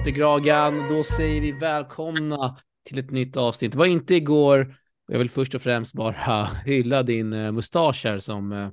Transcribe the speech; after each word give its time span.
Patrik 0.00 0.18
Ragan. 0.18 0.88
Då 0.88 1.04
säger 1.04 1.40
vi 1.40 1.52
välkomna 1.52 2.56
till 2.84 2.98
ett 2.98 3.10
nytt 3.10 3.36
avsnitt. 3.36 3.72
Det 3.72 3.78
var 3.78 3.86
inte 3.86 4.14
igår. 4.14 4.74
Jag 5.06 5.18
vill 5.18 5.30
först 5.30 5.54
och 5.54 5.62
främst 5.62 5.94
bara 5.94 6.44
hylla 6.64 7.02
din 7.02 7.32
eh, 7.32 7.52
mustasch 7.52 8.04
här 8.04 8.18
som, 8.18 8.52
eh, 8.52 8.68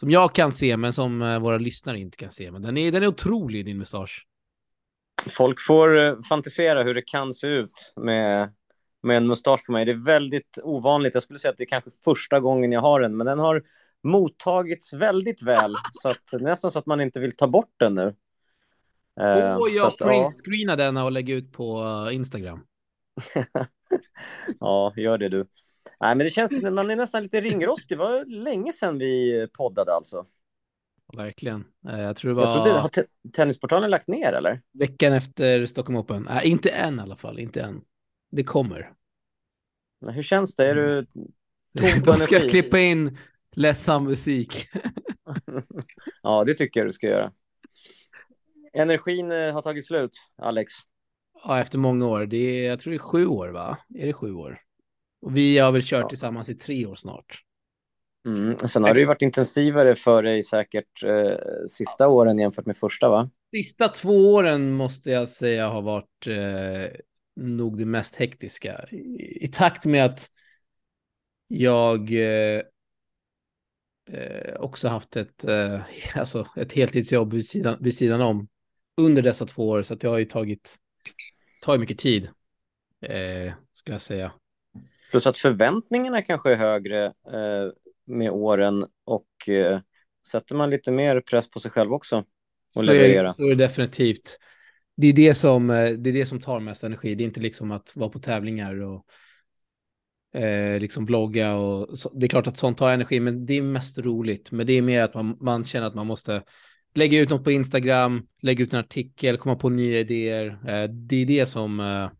som 0.00 0.10
jag 0.10 0.34
kan 0.34 0.52
se, 0.52 0.76
men 0.76 0.92
som 0.92 1.22
eh, 1.22 1.38
våra 1.38 1.58
lyssnare 1.58 1.98
inte 1.98 2.16
kan 2.16 2.30
se. 2.30 2.50
Men 2.50 2.62
den 2.62 2.76
är, 2.76 2.92
den 2.92 3.02
är 3.02 3.06
otrolig, 3.06 3.64
din 3.64 3.78
mustasch. 3.78 4.26
Folk 5.30 5.66
får 5.66 6.22
fantisera 6.22 6.82
hur 6.82 6.94
det 6.94 7.02
kan 7.02 7.32
se 7.32 7.46
ut 7.46 7.92
med, 7.96 8.54
med 9.02 9.16
en 9.16 9.26
mustasch 9.26 9.66
på 9.66 9.72
mig. 9.72 9.84
Det 9.84 9.92
är 9.92 10.04
väldigt 10.04 10.58
ovanligt. 10.62 11.14
Jag 11.14 11.22
skulle 11.22 11.38
säga 11.38 11.52
att 11.52 11.58
det 11.58 11.64
är 11.64 11.68
kanske 11.68 11.90
första 12.04 12.40
gången 12.40 12.72
jag 12.72 12.80
har 12.80 13.00
den, 13.00 13.16
men 13.16 13.26
den 13.26 13.38
har 13.38 13.62
mottagits 14.02 14.92
väldigt 14.92 15.42
väl. 15.42 15.74
Så 15.92 16.08
att, 16.08 16.32
nästan 16.40 16.70
så 16.70 16.78
att 16.78 16.86
man 16.86 17.00
inte 17.00 17.20
vill 17.20 17.36
ta 17.36 17.46
bort 17.46 17.74
den 17.78 17.94
nu. 17.94 18.14
Och 19.60 19.70
jag 19.70 19.98
printscreenar 19.98 20.72
ja. 20.72 20.84
den 20.84 20.96
och 20.96 21.12
lägger 21.12 21.34
ut 21.34 21.52
på 21.52 21.82
uh, 21.82 22.14
Instagram. 22.14 22.66
ja, 24.60 24.92
gör 24.96 25.18
det 25.18 25.28
du. 25.28 25.46
Nej, 26.00 26.16
men 26.16 26.18
det 26.18 26.30
känns, 26.30 26.62
man 26.62 26.90
är 26.90 26.96
nästan 26.96 27.22
lite 27.22 27.40
ringrostig. 27.40 27.98
Det 27.98 28.02
var 28.02 28.24
länge 28.24 28.72
sedan 28.72 28.98
vi 28.98 29.46
poddade 29.52 29.94
alltså. 29.94 30.26
Verkligen. 31.16 31.64
Uh, 31.88 32.00
jag 32.00 32.16
tror 32.16 32.30
det 32.30 32.34
var... 32.34 32.42
Jag 32.42 32.54
trodde, 32.54 32.78
har 32.78 32.90
Tennisportalen 33.32 33.90
lagt 33.90 34.08
ner 34.08 34.32
eller? 34.32 34.62
Veckan 34.72 35.12
efter 35.12 35.66
Stockholm 35.66 35.98
Open. 35.98 36.26
Nej, 36.30 36.48
inte 36.48 36.70
än 36.70 36.98
i 36.98 37.02
alla 37.02 37.16
fall, 37.16 37.38
inte 37.38 37.60
än. 37.60 37.80
Det 38.30 38.44
kommer. 38.44 38.92
Hur 40.10 40.22
känns 40.22 40.54
det? 40.54 40.66
Är 40.66 40.74
du 40.74 41.06
tom 41.78 42.02
på 42.04 42.14
ska 42.18 42.38
jag 42.38 42.50
klippa 42.50 42.78
in 42.78 43.18
ledsam 43.52 44.04
musik? 44.04 44.68
ja, 46.22 46.44
det 46.44 46.54
tycker 46.54 46.80
jag 46.80 46.88
du 46.88 46.92
ska 46.92 47.06
göra. 47.06 47.32
Energin 48.72 49.32
eh, 49.32 49.52
har 49.52 49.62
tagit 49.62 49.86
slut, 49.86 50.10
Alex. 50.36 50.72
Ja, 51.44 51.60
efter 51.60 51.78
många 51.78 52.06
år. 52.06 52.26
Det 52.26 52.36
är, 52.36 52.68
jag 52.68 52.78
tror 52.78 52.90
det 52.90 52.96
är 52.96 52.98
sju 52.98 53.26
år, 53.26 53.48
va? 53.48 53.78
Är 53.94 54.06
det 54.06 54.12
sju 54.12 54.34
år? 54.34 54.60
Och 55.20 55.36
vi 55.36 55.58
har 55.58 55.72
väl 55.72 55.82
kört 55.82 56.02
ja. 56.02 56.08
tillsammans 56.08 56.48
i 56.48 56.54
tre 56.54 56.86
år 56.86 56.94
snart. 56.94 57.42
Mm. 58.26 58.58
Sen 58.58 58.84
har 58.84 58.94
det 58.94 59.00
ju 59.00 59.06
varit 59.06 59.22
intensivare 59.22 59.94
för 59.94 60.22
dig 60.22 60.42
säkert 60.42 61.02
eh, 61.04 61.36
sista 61.68 62.08
åren 62.08 62.38
jämfört 62.38 62.66
med 62.66 62.76
första, 62.76 63.08
va? 63.08 63.30
Sista 63.50 63.88
två 63.88 64.34
åren 64.34 64.72
måste 64.72 65.10
jag 65.10 65.28
säga 65.28 65.68
har 65.68 65.82
varit 65.82 66.26
eh, 66.26 67.00
nog 67.36 67.78
det 67.78 67.86
mest 67.86 68.16
hektiska. 68.16 68.84
I, 68.90 69.44
I, 69.44 69.48
takt 69.48 69.86
med 69.86 70.04
att 70.04 70.26
jag 71.48 72.12
eh, 72.12 72.62
eh 74.12 74.54
också 74.58 74.88
haft 74.88 75.16
ett, 75.16 75.44
eh, 75.44 75.80
alltså 76.14 76.46
ett 76.56 76.72
heltidsjobb 76.72 77.32
vid 77.32 77.46
sidan, 77.46 77.76
vid 77.80 77.94
sidan 77.94 78.20
om 78.20 78.48
under 79.02 79.22
dessa 79.22 79.46
två 79.46 79.68
år. 79.68 79.82
Så 79.82 79.94
att 79.94 80.00
det 80.00 80.08
har 80.08 80.18
ju 80.18 80.24
tagit, 80.24 80.76
tagit 81.62 81.80
mycket 81.80 81.98
tid, 81.98 82.28
eh, 83.02 83.52
skulle 83.72 83.94
jag 83.94 84.00
säga. 84.00 84.32
Plus 85.10 85.26
att 85.26 85.36
förväntningarna 85.36 86.22
kanske 86.22 86.52
är 86.52 86.56
högre 86.56 87.04
eh, 87.06 87.72
med 88.04 88.30
åren 88.30 88.86
och 89.04 89.48
eh, 89.48 89.80
sätter 90.26 90.54
man 90.54 90.70
lite 90.70 90.92
mer 90.92 91.20
press 91.20 91.50
på 91.50 91.60
sig 91.60 91.70
själv 91.70 91.92
också. 91.92 92.24
Och 92.74 92.84
så, 92.84 92.92
är, 92.92 93.28
så 93.28 93.44
är 93.44 93.48
det 93.48 93.54
definitivt. 93.54 94.38
Det 94.96 95.06
är 95.06 95.12
det, 95.12 95.34
som, 95.34 95.70
eh, 95.70 95.90
det 95.90 96.10
är 96.10 96.14
det 96.14 96.26
som 96.26 96.40
tar 96.40 96.60
mest 96.60 96.84
energi. 96.84 97.14
Det 97.14 97.24
är 97.24 97.26
inte 97.26 97.40
liksom 97.40 97.70
att 97.70 97.96
vara 97.96 98.10
på 98.10 98.18
tävlingar 98.18 98.82
och 98.82 99.06
eh, 100.40 100.80
liksom 100.80 101.06
vlogga 101.06 101.56
och 101.56 101.98
så, 101.98 102.10
det 102.14 102.26
är 102.26 102.28
klart 102.28 102.46
att 102.46 102.56
sånt 102.56 102.78
tar 102.78 102.90
energi, 102.90 103.20
men 103.20 103.46
det 103.46 103.54
är 103.54 103.62
mest 103.62 103.98
roligt. 103.98 104.52
Men 104.52 104.66
det 104.66 104.72
är 104.72 104.82
mer 104.82 105.02
att 105.02 105.14
man, 105.14 105.36
man 105.40 105.64
känner 105.64 105.86
att 105.86 105.94
man 105.94 106.06
måste 106.06 106.42
lägga 106.94 107.20
ut 107.20 107.30
något 107.30 107.44
på 107.44 107.52
Instagram, 107.52 108.26
lägga 108.42 108.64
ut 108.64 108.72
en 108.72 108.80
artikel, 108.80 109.36
komma 109.36 109.56
på 109.56 109.68
nya 109.68 110.00
idéer. 110.00 110.46
Eh, 110.46 110.90
det 110.90 111.16
är 111.16 111.26
det 111.26 111.46
som 111.46 111.80
eh, 111.80 112.10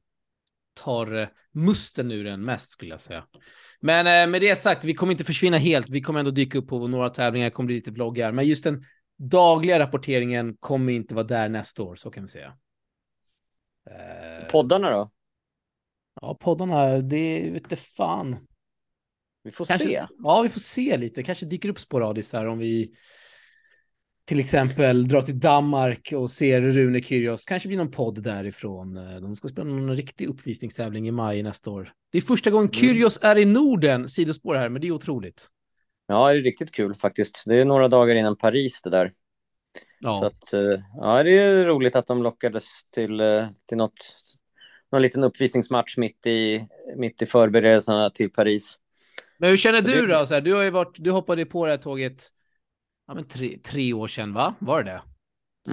tar 0.75 1.21
eh, 1.21 1.28
musten 1.53 2.12
ur 2.12 2.25
den 2.25 2.44
mest 2.44 2.71
skulle 2.71 2.91
jag 2.91 3.00
säga. 3.00 3.25
Men 3.81 4.31
med 4.31 4.41
det 4.41 4.56
sagt, 4.56 4.84
vi 4.84 4.94
kommer 4.94 5.12
inte 5.12 5.25
försvinna 5.25 5.59
helt. 5.59 5.88
Vi 5.88 6.00
kommer 6.00 6.21
ändå 6.21 6.31
dyka 6.31 6.59
upp 6.59 6.69
på 6.69 6.88
några 6.88 7.11
tävlingar, 7.11 7.50
kommer 7.50 7.66
bli 7.66 7.77
lite 7.77 7.91
vloggar, 7.91 8.32
men 8.32 8.47
just 8.47 8.65
den 8.65 8.82
dagliga 9.19 9.78
rapporteringen 9.78 10.56
kommer 10.61 10.93
inte 10.93 11.15
vara 11.15 11.27
där 11.27 11.49
nästa 11.49 11.82
år, 11.82 11.97
så 11.97 12.11
kan 12.11 12.22
vi 12.22 12.28
säga. 12.28 12.56
Poddarna 14.50 14.91
då? 14.91 15.11
Ja, 16.21 16.34
poddarna, 16.41 16.99
det 16.99 17.50
vet 17.50 17.62
inte 17.62 17.77
fan. 17.77 18.47
Vi 19.43 19.50
får 19.50 19.65
Kanske, 19.65 19.87
se. 19.87 20.06
Ja, 20.19 20.43
vi 20.43 20.49
får 20.49 20.61
se 20.61 20.97
lite. 20.97 21.22
Kanske 21.22 21.47
dyker 21.47 21.69
upp 21.69 21.81
sporadiskt 21.81 22.32
här 22.32 22.47
om 22.47 22.59
vi 22.59 22.94
till 24.25 24.41
exempel 24.41 25.09
dra 25.09 25.22
till 25.22 25.41
Danmark 25.41 26.12
och 26.16 26.31
se 26.31 26.60
Rune 26.60 27.03
Kyrgios. 27.03 27.44
Kanske 27.44 27.69
blir 27.69 27.78
någon 27.78 27.91
podd 27.91 28.22
därifrån. 28.22 28.94
De 28.94 29.37
ska 29.37 29.49
spela 29.49 29.71
någon 29.71 29.97
riktig 29.97 30.28
uppvisningstävling 30.28 31.09
i 31.09 31.10
maj 31.10 31.43
nästa 31.43 31.71
år. 31.71 31.93
Det 32.12 32.19
är 32.19 32.22
första 32.22 32.50
gången 32.50 32.69
mm. 32.69 32.72
Kyrgios 32.72 33.19
är 33.22 33.38
i 33.38 33.44
Norden. 33.44 34.09
Sidospår 34.09 34.55
här, 34.55 34.69
men 34.69 34.82
det 34.82 34.88
är 34.88 34.93
otroligt. 34.93 35.49
Ja, 36.06 36.32
det 36.32 36.38
är 36.38 36.43
riktigt 36.43 36.72
kul 36.72 36.94
faktiskt. 36.94 37.43
Det 37.47 37.56
är 37.56 37.65
några 37.65 37.88
dagar 37.88 38.15
innan 38.15 38.37
Paris 38.37 38.82
det 38.82 38.91
där. 38.91 39.12
Ja. 40.00 40.15
Så 40.15 40.25
att, 40.25 40.53
eh, 40.53 40.81
ja, 40.97 41.22
det 41.22 41.38
är 41.38 41.65
roligt 41.65 41.97
att 41.97 42.06
de 42.06 42.22
lockades 42.22 42.84
till, 42.91 43.21
eh, 43.21 43.49
till 43.69 43.78
något, 43.78 44.16
någon 44.93 45.03
liten 45.03 45.25
uppvisningsmatch 45.25 45.97
mitt 45.97 46.27
i, 46.27 46.66
mitt 46.97 47.22
i 47.22 47.27
förberedelserna 47.27 48.11
till 48.11 48.32
Paris. 48.32 48.78
Men 49.38 49.50
hur 49.50 49.56
känner 49.56 49.81
så 49.81 49.87
du 49.87 50.06
det... 50.06 50.19
då? 50.19 50.27
Så 50.27 50.34
här, 50.34 50.41
du 50.41 50.55
har 50.55 50.62
ju 50.62 50.71
varit, 50.71 50.97
du 50.99 51.11
hoppade 51.11 51.44
på 51.44 51.65
det 51.65 51.71
här 51.71 51.78
tåget 51.78 52.28
ja, 53.12 53.17
men 53.17 53.25
tre, 53.25 53.59
tre 53.62 53.93
år 53.93 54.09
sedan, 54.09 54.33
va? 54.33 54.55
Var 54.59 54.83
det 54.83 54.91
det? 54.91 55.03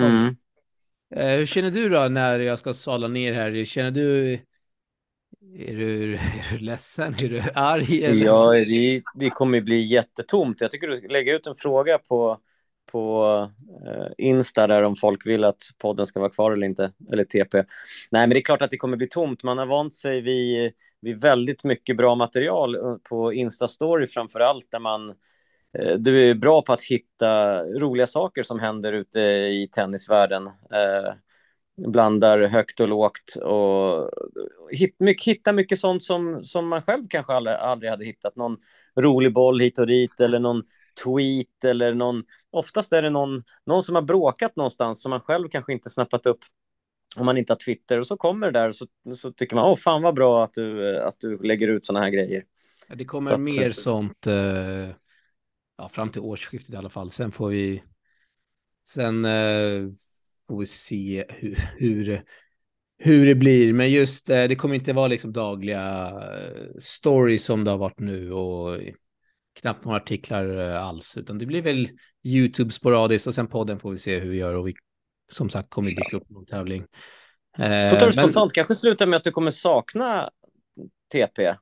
Mm. 0.04 0.36
Eh, 1.16 1.38
hur 1.38 1.46
känner 1.46 1.72
du 1.72 1.90
då 1.90 2.08
när 2.10 2.40
jag 2.40 2.60
ska 2.60 2.74
sala 2.74 3.08
ner 3.08 3.34
här? 3.34 3.66
Känner 3.66 3.92
du... 3.92 4.34
Är 5.58 5.76
du, 5.76 6.14
är 6.16 6.52
du 6.52 6.58
ledsen? 6.58 7.14
Är 7.14 7.30
du 7.30 7.44
arg? 7.56 8.04
Eller? 8.04 8.26
Ja, 8.26 8.52
det, 8.52 9.04
det 9.16 9.30
kommer 9.30 9.62
bli 9.62 9.82
jättetomt. 9.82 10.62
Jag 10.62 10.72
tycker 10.72 10.88
du 10.88 10.96
ska 10.96 11.08
lägga 11.08 11.36
ut 11.36 11.48
en 11.48 11.56
fråga 11.56 11.98
på, 11.98 12.40
på 12.92 13.26
uh, 13.86 14.12
Insta 14.18 14.68
där 14.68 14.84
om 14.84 14.96
folk 14.96 15.28
vill 15.28 15.44
att 15.44 15.62
podden 15.78 16.06
ska 16.06 16.20
vara 16.20 16.30
kvar 16.30 16.52
eller 16.52 16.68
inte, 16.68 16.92
eller 17.12 17.24
TP. 17.24 17.58
Nej, 18.12 18.22
men 18.22 18.30
det 18.30 18.40
är 18.40 18.44
klart 18.44 18.62
att 18.62 18.72
det 18.72 18.78
kommer 18.78 18.98
bli 18.98 19.08
tomt. 19.08 19.44
Man 19.44 19.58
har 19.58 19.66
vant 19.66 19.94
sig 19.94 20.22
vid, 20.22 20.74
vid 21.02 21.22
väldigt 21.22 21.64
mycket 21.64 21.98
bra 21.98 22.16
material 22.16 22.76
eh, 22.76 22.96
på 23.10 23.34
Insta-story 23.34 24.08
framför 24.08 24.40
allt 24.40 24.72
där 24.72 24.80
man 24.80 25.10
Eh, 25.10 25.16
du 25.97 26.30
är 26.30 26.34
bra 26.34 26.62
på 26.62 26.74
att 26.74 26.84
hitta 26.84 27.63
roliga 27.63 28.07
saker 28.07 28.44
som 28.44 28.59
händer 28.59 28.94
ute 28.94 29.19
i 29.19 29.69
tennisvärlden. 29.72 30.47
Eh, 30.47 31.13
blandar 31.88 32.41
högt 32.47 32.80
och 32.80 32.88
lågt 32.88 33.35
och 33.35 34.09
hit, 34.72 34.96
mycket, 35.00 35.28
hitta 35.28 35.53
mycket 35.53 35.79
sånt 35.79 36.03
som, 36.03 36.44
som 36.44 36.68
man 36.68 36.81
själv 36.81 37.06
kanske 37.09 37.34
aldrig, 37.34 37.56
aldrig 37.56 37.91
hade 37.91 38.06
hittat. 38.06 38.35
Någon 38.35 38.58
rolig 38.96 39.34
boll 39.34 39.59
hit 39.59 39.79
och 39.79 39.88
dit 39.88 40.19
eller 40.19 40.40
någon 40.40 40.63
tweet 41.03 41.66
eller 41.66 41.94
någon... 41.94 42.24
Oftast 42.52 42.94
är 42.94 43.02
det 43.02 43.09
någon, 43.09 43.44
någon 43.66 43.84
som 43.84 43.96
har 43.96 44.02
bråkat 44.02 44.56
någonstans 44.56 45.02
som 45.02 45.09
man 45.09 45.22
själv 45.22 45.50
kanske 45.50 45.74
inte 45.74 45.90
snappat 45.90 46.25
upp 46.25 46.40
om 47.16 47.25
man 47.25 47.38
inte 47.38 47.53
har 47.53 47.58
Twitter 47.58 48.00
och 48.00 48.08
så 48.08 48.18
kommer 48.18 48.52
det 48.52 48.59
där 48.59 48.69
och 48.69 48.75
så, 48.75 48.88
så 49.16 49.31
tycker 49.31 49.56
man 49.56 49.66
åh 49.66 49.78
fan 49.78 50.02
vad 50.02 50.16
bra 50.16 50.44
att 50.44 50.53
du, 50.53 50.97
att 51.00 51.16
du 51.19 51.38
lägger 51.44 51.68
ut 51.68 51.85
sådana 51.85 52.06
här 52.06 52.12
grejer. 52.12 52.44
Det 52.94 53.06
kommer 53.06 53.31
att, 53.31 53.40
mer 53.40 53.72
sånt. 53.72 54.28
Uh 54.28 54.90
ja, 55.79 55.90
fram 55.90 56.12
till 56.12 56.22
årsskiftet 56.22 56.73
i 56.73 56.78
alla 56.78 56.90
fall. 56.90 57.09
Sen 57.09 57.31
får 57.31 57.50
vi, 57.50 57.84
sen 58.88 59.25
eh, 59.25 59.88
får 60.47 60.59
vi 60.59 60.66
se 60.66 61.25
hur, 61.29 61.56
hur, 61.78 62.23
hur 62.97 63.25
det 63.25 63.35
blir. 63.35 63.73
Men 63.73 63.91
just 63.91 64.29
eh, 64.29 64.44
det 64.44 64.56
kommer 64.56 64.75
inte 64.75 64.94
vara 64.94 65.07
liksom 65.07 65.34
dagliga 65.34 66.09
eh, 66.09 66.79
stories 66.79 67.46
som 67.46 67.64
det 67.64 67.72
har 67.72 67.78
varit 67.78 67.99
nu 67.99 68.31
och 68.34 68.79
knappt 69.59 69.85
några 69.85 69.97
artiklar 69.97 70.70
eh, 70.70 70.84
alls, 70.84 71.17
utan 71.17 71.37
det 71.37 71.46
blir 71.46 71.61
väl 71.61 71.90
YouTube 72.23 72.72
sporadiskt 72.72 73.28
och 73.28 73.35
sen 73.35 73.47
podden 73.47 73.79
får 73.79 73.91
vi 73.91 73.97
se 73.97 74.20
hur 74.20 74.29
vi 74.29 74.37
gör 74.37 74.53
och 74.53 74.67
vi 74.67 74.73
som 75.32 75.49
sagt 75.49 75.70
kommer 75.70 75.90
dyka 75.90 76.17
upp 76.17 76.29
någon 76.29 76.46
tävling. 76.46 76.85
Eh, 77.58 77.97
tar 77.97 78.05
du 78.05 78.11
spontant, 78.11 78.53
kanske 78.53 78.75
slutar 78.75 79.08
med 79.08 79.17
att 79.17 79.23
du 79.23 79.32
kommer 79.32 79.52
sakna 79.52 80.29
TP? 81.11 81.55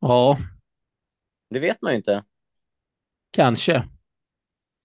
Ja. 0.00 0.38
Det 1.50 1.60
vet 1.60 1.82
man 1.82 1.92
ju 1.92 1.96
inte. 1.96 2.24
Kanske. 3.36 3.88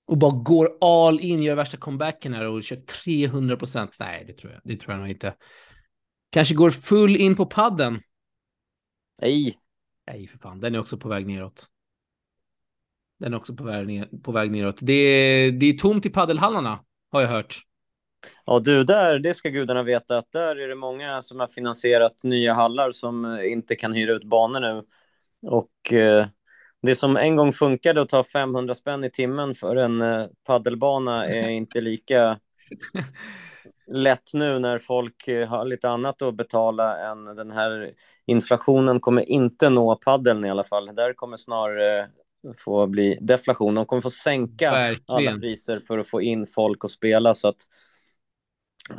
Och 0.07 0.18
bara 0.18 0.31
går 0.31 0.77
all 0.81 1.19
in, 1.19 1.44
gör 1.44 1.56
värsta 1.56 1.77
comebacken 1.77 2.33
här 2.33 2.45
och 2.45 2.63
kör 2.63 2.75
300 2.75 3.57
procent. 3.57 3.92
Nej, 4.00 4.24
det 4.27 4.33
tror 4.33 4.51
jag. 4.53 4.62
Det 4.63 4.77
tror 4.77 4.94
jag 4.94 5.00
nog 5.00 5.09
inte. 5.09 5.36
Kanske 6.30 6.56
går 6.56 6.71
full 6.71 7.15
in 7.15 7.36
på 7.36 7.45
padden. 7.45 8.01
Nej. 9.21 9.57
Nej, 10.07 10.27
för 10.27 10.38
fan. 10.38 10.59
Den 10.59 10.75
är 10.75 10.80
också 10.80 10.98
på 10.98 11.09
väg 11.09 11.27
neråt. 11.27 11.65
Den 13.19 13.33
är 13.33 13.38
också 13.38 13.56
på 13.56 13.63
väg, 13.63 13.88
ner, 13.88 14.09
på 14.24 14.31
väg 14.31 14.51
neråt. 14.51 14.77
Det 14.81 14.94
är, 14.94 15.51
det 15.51 15.65
är 15.65 15.74
tomt 15.74 16.06
i 16.06 16.09
paddelhallarna, 16.09 16.80
har 17.12 17.21
jag 17.21 17.30
hört. 17.30 17.62
Ja, 18.45 18.59
du, 18.59 18.83
där, 18.83 19.19
det 19.19 19.33
ska 19.33 19.50
gudarna 19.50 19.83
veta 19.83 20.18
att 20.18 20.31
där 20.31 20.56
är 20.56 20.68
det 20.68 20.75
många 20.75 21.21
som 21.21 21.39
har 21.39 21.48
finansierat 21.48 22.24
nya 22.24 22.53
hallar 22.53 22.92
som 22.92 23.39
inte 23.39 23.75
kan 23.75 23.94
hyra 23.94 24.13
ut 24.13 24.24
banor 24.24 24.59
nu. 24.59 24.83
Och 25.50 25.94
eh, 25.94 26.27
det 26.81 26.95
som 26.95 27.18
en 27.18 27.36
gång 27.36 27.54
funkade 27.54 28.01
att 28.01 28.10
ta 28.10 28.24
500 28.24 28.75
spänn 28.75 29.04
i 29.04 29.10
timmen 29.10 29.56
för 29.56 29.75
en 29.75 30.01
eh, 30.01 30.28
paddelbana 30.45 31.28
är 31.28 31.50
inte 31.50 31.81
lika 31.81 32.39
lätt 33.88 34.33
nu 34.33 34.60
när 34.60 34.80
folk 34.80 35.28
eh, 35.28 35.48
har 35.48 35.66
lite 35.66 35.89
annat 35.89 36.22
att 36.22 36.36
betala 36.36 37.12
än 37.12 37.25
den 37.25 37.51
här 37.51 37.92
inflationen 38.25 39.00
kommer 39.00 39.30
inte 39.30 39.69
nå 39.69 39.95
paddeln 39.95 40.45
i 40.45 40.50
alla 40.50 40.63
fall. 40.63 40.95
Där 40.95 41.13
kommer 41.13 41.38
snarare 41.38 42.07
få 42.57 42.88
bli 42.88 43.18
deflation. 43.22 43.75
De 43.75 43.86
kommer 43.86 44.01
få 44.01 44.10
sänka 44.10 44.72
Verkligen. 44.72 45.27
alla 45.27 45.39
priser 45.39 45.80
för 45.80 45.98
att 45.98 46.07
få 46.07 46.22
in 46.22 46.45
folk 46.45 46.84
och 46.84 46.92
spela 46.92 47.34
så 47.34 47.48
att 47.48 47.62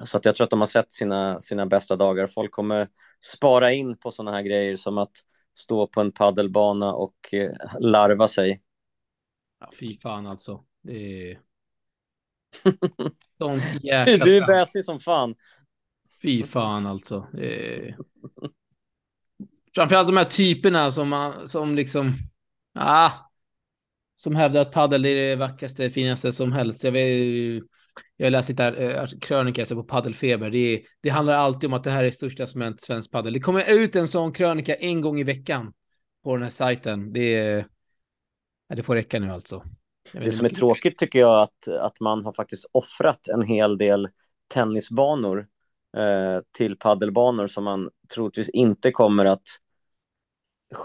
så 0.05 0.17
att 0.17 0.25
jag 0.25 0.35
tror 0.35 0.45
att 0.45 0.51
de 0.51 0.61
har 0.61 0.67
sett 0.67 0.93
sina, 0.93 1.41
sina 1.41 1.67
bästa 1.67 1.97
dagar. 1.97 2.27
Folk 2.27 2.53
kommer 2.53 2.89
spara 3.21 3.73
in 3.73 3.97
på 3.97 4.11
sådana 4.11 4.37
här 4.37 4.43
grejer 4.43 4.77
som 4.77 4.99
att 4.99 5.13
stå 5.55 5.87
på 5.87 6.01
en 6.01 6.13
paddelbana 6.13 6.93
och 6.93 7.35
eh, 7.35 7.53
larva 7.81 8.29
sig. 8.29 8.63
Ja, 9.61 9.71
fy 9.81 9.99
fan 9.99 10.27
alltså. 10.27 10.65
Det 10.83 11.31
är... 11.31 11.41
Jäkla 13.83 14.25
du 14.25 14.37
är 14.37 14.47
bäsig 14.47 14.85
som 14.85 15.01
fan. 15.01 15.35
Fy 16.23 16.45
fan 16.45 16.87
alltså. 16.87 17.29
Är... 17.39 17.97
Framförallt 19.75 20.09
de 20.09 20.17
här 20.17 20.25
typerna 20.25 20.91
som, 20.91 21.09
man, 21.09 21.49
som 21.49 21.75
liksom... 21.75 22.13
Ah, 22.75 23.11
som 24.17 24.37
hävdar 24.37 24.61
att 24.61 24.73
paddel 24.73 25.05
är 25.05 25.15
det 25.15 25.37
vackraste, 25.37 25.91
finaste 25.91 26.33
som 26.33 26.53
helst. 26.53 26.85
Jag, 26.85 26.93
vet, 26.93 27.63
jag 28.23 28.31
läste 28.31 28.53
lite 28.53 28.65
äh, 28.65 29.07
krönika 29.21 29.65
på 29.67 29.85
paddelfeber. 29.85 30.51
Det, 30.51 30.83
det 31.01 31.09
handlar 31.09 31.35
alltid 31.35 31.67
om 31.67 31.75
att 31.75 31.85
det 31.85 31.91
här 31.91 32.05
är 32.05 32.11
största 32.11 32.47
som 32.47 32.61
hänt 32.61 32.81
svensk 32.81 33.11
paddel. 33.11 33.33
Det 33.33 33.41
kommer 33.41 33.71
ut 33.71 33.97
en 33.97 34.09
sån 34.09 34.33
krönika 34.33 34.75
en 34.75 35.01
gång 35.01 35.21
i 35.21 35.25
veckan 35.25 35.73
på 36.25 36.35
den 36.35 36.43
här 36.43 36.51
sajten. 36.51 37.13
Det, 37.13 37.65
det 38.75 38.83
får 38.83 38.95
räcka 38.95 39.21
nu 39.21 39.31
alltså. 39.31 39.65
Det 40.13 40.33
som 40.33 40.47
är 40.47 40.51
tråkigt 40.51 40.99
tycker 40.99 41.19
jag 41.19 41.43
att, 41.43 41.69
att 41.69 42.01
man 42.01 42.25
har 42.25 42.33
faktiskt 42.33 42.67
offrat 42.73 43.29
en 43.29 43.43
hel 43.43 43.79
del 43.79 44.09
tennisbanor 44.49 45.47
eh, 45.97 46.43
till 46.53 46.77
paddelbanor 46.77 47.47
som 47.47 47.65
man 47.65 47.91
troligtvis 48.15 48.49
inte 48.49 48.91
kommer 48.91 49.25
att 49.25 49.47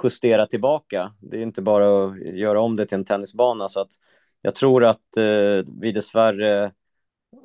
justera 0.03 0.45
tillbaka. 0.45 1.11
Det 1.21 1.37
är 1.37 1.41
inte 1.41 1.61
bara 1.61 2.05
att 2.05 2.19
göra 2.19 2.61
om 2.61 2.75
det 2.75 2.85
till 2.85 2.97
en 2.97 3.05
tennisbana 3.05 3.67
så 3.67 3.79
att 3.79 3.91
jag 4.41 4.55
tror 4.55 4.85
att 4.85 5.17
eh, 5.17 5.73
vi 5.81 5.91
dessvärre 5.91 6.71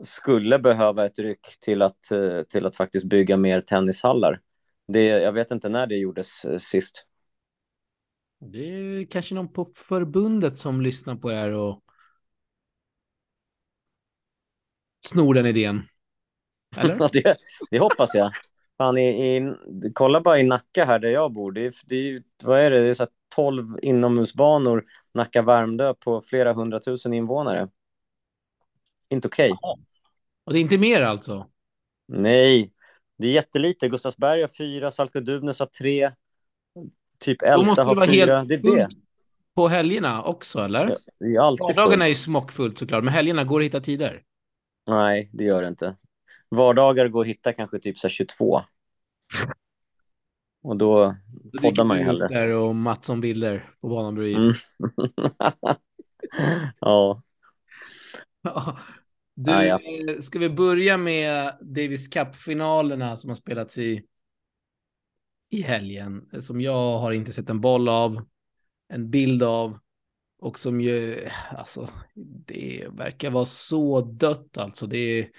skulle 0.03 0.59
behöva 0.59 1.07
ett 1.07 1.19
ryck 1.19 1.57
till 1.61 1.83
att, 1.83 2.11
eh, 2.11 2.43
till 2.43 2.67
att 2.67 2.77
faktiskt 2.77 3.05
bygga 3.05 3.37
mer 3.37 3.61
tennishallar. 3.61 4.41
Det, 4.89 5.05
jag 5.05 5.33
vet 5.33 5.51
inte 5.51 5.69
när 5.69 5.87
det 5.87 5.97
gjordes 5.97 6.45
eh, 6.45 6.57
sist. 6.57 7.07
Det 8.39 8.59
är 8.59 9.05
kanske 9.05 9.35
någon 9.35 9.53
på 9.53 9.65
förbundet 9.65 10.59
som 10.59 10.81
lyssnar 10.81 11.15
på 11.17 11.31
det 11.31 11.37
här 11.37 11.53
och 11.53 11.83
snor 15.07 15.35
den 15.35 15.47
idén. 15.47 15.83
Eller? 16.77 17.09
det, 17.13 17.37
det 17.71 17.79
hoppas 17.79 18.15
jag. 18.15 18.33
Fan, 18.79 18.99
i, 18.99 19.37
i, 19.37 19.55
kolla 19.95 20.21
bara 20.21 20.39
i 20.39 20.43
Nacka 20.43 20.85
här 20.85 20.99
där 20.99 21.09
jag 21.09 21.33
bor. 21.33 21.53
Det, 21.53 21.75
det, 21.85 22.23
vad 22.43 22.61
är 22.61 22.71
det? 22.71 22.81
Det 22.81 22.89
är 22.89 22.95
så 22.95 23.07
12 23.35 23.79
inomhusbanor 23.83 24.85
Nacka 25.15 25.43
Värmdö 25.43 25.95
på 25.95 26.23
flera 26.23 26.53
hundratusen 26.53 27.13
invånare. 27.13 27.69
Inte 29.13 29.29
okej. 29.29 29.53
Okay. 29.53 29.85
Och 30.45 30.53
det 30.53 30.59
är 30.59 30.61
inte 30.61 30.79
mer 30.79 31.03
alltså? 31.03 31.47
Nej, 32.09 32.73
det 33.19 33.27
är 33.27 33.33
jättelite. 33.33 33.89
Gustavsberg 33.89 34.41
har 34.41 34.49
fyra, 34.49 34.91
Saltsjö-Duvnäs 34.91 35.59
har 35.59 35.67
tre, 35.67 36.11
typ 37.19 37.43
Älta 37.43 37.85
har 37.85 38.07
fyra. 38.07 38.45
Det 38.45 38.55
är 38.55 38.77
det. 38.77 38.89
På 39.55 39.69
helgerna 39.69 40.23
också, 40.23 40.61
eller? 40.61 40.89
Ja, 40.89 40.97
det 41.19 41.35
är 41.35 41.41
alltid 41.41 41.77
Vardagarna 41.77 42.09
är 42.09 42.15
smockfullt 42.15 42.79
såklart, 42.79 43.05
men 43.05 43.15
helgerna 43.15 43.45
går 43.45 43.61
det 43.61 43.67
att 43.67 43.67
hitta 43.67 43.81
tider? 43.81 44.23
Nej, 44.87 45.31
det 45.33 45.45
gör 45.45 45.63
det 45.63 45.69
inte. 45.69 45.97
Vardagar 46.49 47.09
går 47.09 47.21
att 47.21 47.27
hitta 47.27 47.53
kanske 47.53 47.79
typ 47.79 47.99
så 47.99 48.09
22. 48.09 48.63
Och 50.63 50.77
då 50.77 51.17
poddar 51.63 51.85
man 51.85 51.99
ju 51.99 52.05
hellre. 52.05 52.29
Där 52.29 52.49
och 52.49 52.75
Mattsson 52.75 53.21
bilder 53.21 53.71
på 53.81 53.89
banan 53.89 54.15
bredvid. 54.15 54.37
Mm. 54.37 54.53
ja. 56.81 57.23
Du, 59.35 59.53
ah, 59.53 59.65
ja. 59.65 59.81
ska 60.21 60.39
vi 60.39 60.49
börja 60.49 60.97
med 60.97 61.59
Davis 61.61 62.09
Cup-finalerna 62.09 63.17
som 63.17 63.31
har 63.31 63.37
spelats 63.37 63.79
i, 63.79 64.03
i 65.51 65.63
helgen? 65.63 66.29
Som 66.41 66.61
jag 66.61 66.99
har 66.99 67.13
inte 67.13 67.33
sett 67.33 67.51
en 67.51 67.61
boll 67.61 67.89
av, 67.89 68.25
en 68.89 69.11
bild 69.11 69.43
av 69.43 69.79
och 70.39 70.59
som 70.59 70.81
ju, 70.81 71.29
alltså, 71.51 71.89
det 72.47 72.87
verkar 72.93 73.31
vara 73.31 73.45
så 73.45 74.01
dött 74.01 74.59
alltså. 74.59 74.87
Det 74.87 74.99
är, 74.99 75.31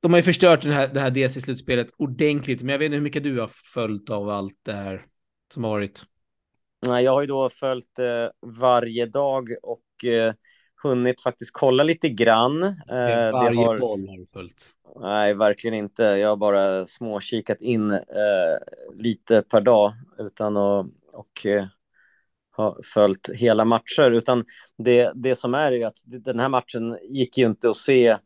de 0.00 0.12
har 0.12 0.18
ju 0.18 0.22
förstört 0.22 0.62
den 0.62 0.72
här, 0.72 0.88
det 0.88 1.00
här 1.00 1.10
DC-slutspelet 1.10 1.88
ordentligt, 1.96 2.62
men 2.62 2.68
jag 2.68 2.78
vet 2.78 2.86
inte 2.86 2.96
hur 2.96 3.02
mycket 3.02 3.22
du 3.22 3.40
har 3.40 3.50
följt 3.74 4.10
av 4.10 4.28
allt 4.28 4.58
det 4.62 4.72
här 4.72 5.06
som 5.54 5.64
har 5.64 5.70
varit. 5.70 6.04
Nej, 6.86 7.04
jag 7.04 7.12
har 7.12 7.20
ju 7.20 7.26
då 7.26 7.50
följt 7.50 7.98
eh, 7.98 8.28
varje 8.58 9.06
dag 9.06 9.48
och 9.62 10.04
eh, 10.04 10.34
hunnit 10.82 11.20
faktiskt 11.20 11.50
kolla 11.52 11.82
lite 11.82 12.08
grann. 12.08 12.62
Eh, 12.62 13.32
varje 13.32 13.66
har... 13.66 13.78
boll 13.78 14.08
har 14.08 14.16
du 14.16 14.26
följt? 14.32 14.70
Nej, 15.00 15.34
verkligen 15.34 15.74
inte. 15.74 16.02
Jag 16.02 16.28
har 16.28 16.36
bara 16.36 16.86
småkikat 16.86 17.62
in 17.62 17.90
eh, 17.90 18.00
lite 18.94 19.42
per 19.42 19.60
dag 19.60 19.92
utan 20.18 20.56
att 20.56 20.86
och, 21.12 21.46
eh, 21.46 21.66
ha 22.56 22.76
följt 22.84 23.30
hela 23.34 23.64
matcher, 23.64 24.10
utan 24.10 24.44
det, 24.78 25.12
det 25.14 25.34
som 25.34 25.54
är 25.54 25.72
ju 25.72 25.84
att 25.84 25.98
den 26.04 26.40
här 26.40 26.48
matchen 26.48 26.98
gick 27.02 27.38
ju 27.38 27.46
inte 27.46 27.68
att 27.68 27.76
se 27.76 28.16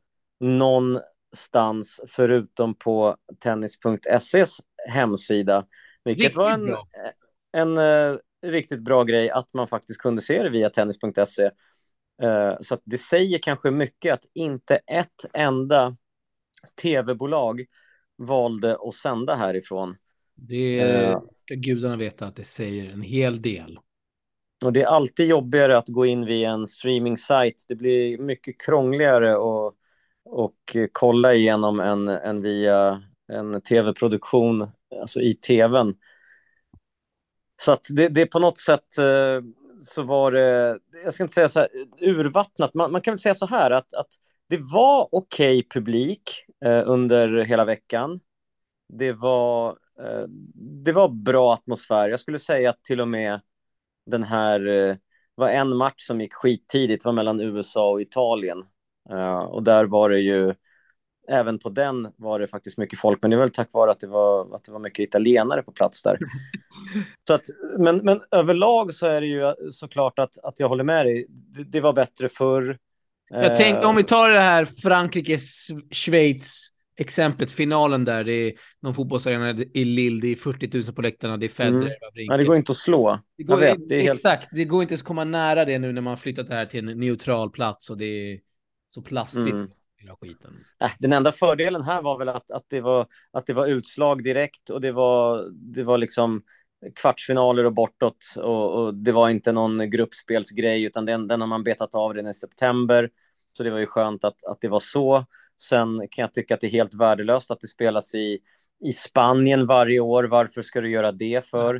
någonstans 0.40 2.00
förutom 2.08 2.74
på 2.74 3.16
tennis.ses 3.40 4.58
hemsida, 4.88 5.66
vilket 6.04 6.22
riktigt 6.22 6.36
var 6.36 6.50
en, 6.50 6.68
en, 7.52 7.76
en 7.76 7.78
uh, 7.78 8.18
riktigt 8.42 8.80
bra 8.80 9.04
grej 9.04 9.30
att 9.30 9.48
man 9.54 9.68
faktiskt 9.68 10.00
kunde 10.00 10.22
se 10.22 10.42
det 10.42 10.50
via 10.50 10.70
tennis.se. 10.70 11.50
Eh, 12.22 12.56
så 12.60 12.74
att 12.74 12.82
det 12.84 12.98
säger 12.98 13.38
kanske 13.38 13.70
mycket 13.70 14.14
att 14.14 14.24
inte 14.34 14.76
ett 14.76 15.24
enda 15.32 15.96
tv-bolag 16.82 17.64
valde 18.18 18.76
att 18.88 18.94
sända 18.94 19.34
härifrån. 19.34 19.96
Det 20.34 20.84
uh, 20.84 21.22
ska 21.36 21.54
gudarna 21.54 21.96
veta 21.96 22.26
att 22.26 22.36
det 22.36 22.44
säger 22.44 22.92
en 22.92 23.02
hel 23.02 23.42
del. 23.42 23.78
Och 24.64 24.72
det 24.72 24.82
är 24.82 24.86
alltid 24.86 25.26
jobbigare 25.26 25.78
att 25.78 25.88
gå 25.88 26.06
in 26.06 26.24
via 26.24 26.50
en 26.50 26.66
streaming-sajt. 26.66 27.64
Det 27.68 27.74
blir 27.74 28.18
mycket 28.18 28.60
krångligare 28.60 29.32
att 29.32 29.74
och 30.24 30.76
kolla 30.92 31.34
igenom 31.34 31.80
en, 31.80 32.08
en 32.08 32.42
via 32.42 33.02
en 33.32 33.60
tv-produktion, 33.60 34.70
alltså 35.00 35.20
i 35.20 35.34
tvn. 35.34 35.94
Så 37.62 37.72
att 37.72 37.86
det, 37.90 38.08
det 38.08 38.26
på 38.26 38.38
något 38.38 38.58
sätt 38.58 38.98
eh, 38.98 39.42
så 39.84 40.02
var 40.02 40.32
det, 40.32 40.78
jag 41.04 41.14
ska 41.14 41.22
inte 41.22 41.34
säga 41.34 41.48
så 41.48 41.60
här 41.60 41.68
urvattnat, 42.00 42.74
man, 42.74 42.92
man 42.92 43.00
kan 43.00 43.12
väl 43.12 43.18
säga 43.18 43.34
så 43.34 43.46
här 43.46 43.70
att, 43.70 43.94
att 43.94 44.08
det 44.48 44.58
var 44.58 45.08
okej 45.12 45.58
okay 45.58 45.68
publik 45.68 46.44
eh, 46.64 46.82
under 46.86 47.44
hela 47.44 47.64
veckan. 47.64 48.20
Det 48.88 49.12
var, 49.12 49.68
eh, 50.02 50.24
det 50.84 50.92
var 50.92 51.08
bra 51.08 51.52
atmosfär. 51.54 52.08
Jag 52.08 52.20
skulle 52.20 52.38
säga 52.38 52.70
att 52.70 52.82
till 52.84 53.00
och 53.00 53.08
med 53.08 53.40
den 54.06 54.22
här, 54.22 54.66
eh, 54.66 54.96
var 55.34 55.48
en 55.48 55.76
match 55.76 56.06
som 56.06 56.20
gick 56.20 56.34
skittidigt, 56.34 57.04
var 57.04 57.12
mellan 57.12 57.40
USA 57.40 57.90
och 57.90 58.02
Italien. 58.02 58.64
Eh, 59.10 59.38
och 59.38 59.62
där 59.62 59.84
var 59.84 60.10
det 60.10 60.20
ju, 60.20 60.54
även 61.30 61.58
på 61.58 61.68
den 61.68 62.12
var 62.16 62.38
det 62.38 62.46
faktiskt 62.46 62.78
mycket 62.78 62.98
folk, 62.98 63.18
men 63.22 63.30
det 63.30 63.36
är 63.36 63.40
väl 63.40 63.50
tack 63.50 63.68
vare 63.72 63.90
att 63.90 64.00
det 64.00 64.06
var, 64.06 64.54
att 64.54 64.64
det 64.64 64.72
var 64.72 64.78
mycket 64.78 65.08
italienare 65.08 65.62
på 65.62 65.72
plats 65.72 66.02
där. 66.02 66.18
så 67.26 67.34
att, 67.34 67.44
men, 67.78 67.96
men 67.96 68.20
överlag 68.30 68.94
så 68.94 69.06
är 69.06 69.20
det 69.20 69.26
ju 69.26 69.54
såklart 69.70 70.18
att, 70.18 70.38
att 70.38 70.60
jag 70.60 70.68
håller 70.68 70.84
med 70.84 71.06
dig. 71.06 71.26
Det, 71.28 71.64
det 71.64 71.80
var 71.80 71.92
bättre 71.92 72.28
förr. 72.28 72.78
Jag 73.32 73.56
tänkte, 73.56 73.86
om 73.86 73.96
vi 73.96 74.04
tar 74.04 74.30
det 74.30 74.40
här 74.40 74.64
Frankrike-Schweiz 74.64 76.70
exemplet, 77.00 77.50
finalen 77.50 78.04
där, 78.04 78.24
det 78.24 78.32
är 78.32 78.52
någon 78.80 78.94
fotbollsarena 78.94 79.64
i 79.74 79.84
Lille, 79.84 80.20
det 80.20 80.32
är 80.32 80.36
40 80.36 80.70
000 80.72 80.94
på 80.94 81.02
läktarna, 81.02 81.36
det 81.36 81.46
är 81.46 81.48
Federer. 81.48 81.74
Mm. 81.74 81.92
Ja, 82.12 82.36
det 82.36 82.44
går 82.44 82.56
inte 82.56 82.72
att 82.72 82.76
slå. 82.76 83.18
Det 83.36 83.42
går, 83.42 83.56
vet, 83.56 83.88
det 83.88 84.08
exakt, 84.08 84.42
helt... 84.42 84.50
det 84.52 84.64
går 84.64 84.82
inte 84.82 84.94
att 84.94 85.02
komma 85.02 85.24
nära 85.24 85.64
det 85.64 85.78
nu 85.78 85.92
när 85.92 86.00
man 86.00 86.16
flyttat 86.16 86.48
det 86.48 86.54
här 86.54 86.66
till 86.66 86.88
en 86.88 87.00
neutral 87.00 87.50
plats 87.50 87.90
och 87.90 87.98
det 87.98 88.04
är 88.04 88.40
så 88.94 89.02
plastigt. 89.02 89.46
Mm. 89.46 89.70
Skiten. 90.20 90.64
Äh, 90.80 90.90
den 90.98 91.12
enda 91.12 91.32
fördelen 91.32 91.82
här 91.82 92.02
var 92.02 92.18
väl 92.18 92.28
att, 92.28 92.50
att, 92.50 92.64
det 92.68 92.80
var, 92.80 93.06
att 93.30 93.46
det 93.46 93.52
var 93.52 93.66
utslag 93.66 94.24
direkt 94.24 94.70
och 94.70 94.80
det 94.80 94.92
var, 94.92 95.48
det 95.52 95.82
var 95.82 95.98
liksom 95.98 96.42
kvartsfinaler 96.94 97.64
och 97.64 97.72
bortåt 97.72 98.34
och, 98.36 98.74
och 98.74 98.94
det 98.94 99.12
var 99.12 99.28
inte 99.28 99.52
någon 99.52 99.90
gruppspelsgrej 99.90 100.84
utan 100.84 101.06
den, 101.06 101.28
den 101.28 101.40
har 101.40 101.48
man 101.48 101.64
betat 101.64 101.94
av 101.94 102.14
redan 102.14 102.30
i 102.30 102.34
september. 102.34 103.10
Så 103.52 103.62
det 103.62 103.70
var 103.70 103.78
ju 103.78 103.86
skönt 103.86 104.24
att, 104.24 104.44
att 104.44 104.60
det 104.60 104.68
var 104.68 104.80
så. 104.80 105.26
Sen 105.60 106.08
kan 106.10 106.22
jag 106.22 106.32
tycka 106.32 106.54
att 106.54 106.60
det 106.60 106.66
är 106.66 106.70
helt 106.70 106.94
värdelöst 106.94 107.50
att 107.50 107.60
det 107.60 107.68
spelas 107.68 108.14
i, 108.14 108.38
i 108.84 108.92
Spanien 108.92 109.66
varje 109.66 110.00
år. 110.00 110.24
Varför 110.24 110.62
ska 110.62 110.80
du 110.80 110.90
göra 110.90 111.12
det 111.12 111.46
för? 111.46 111.74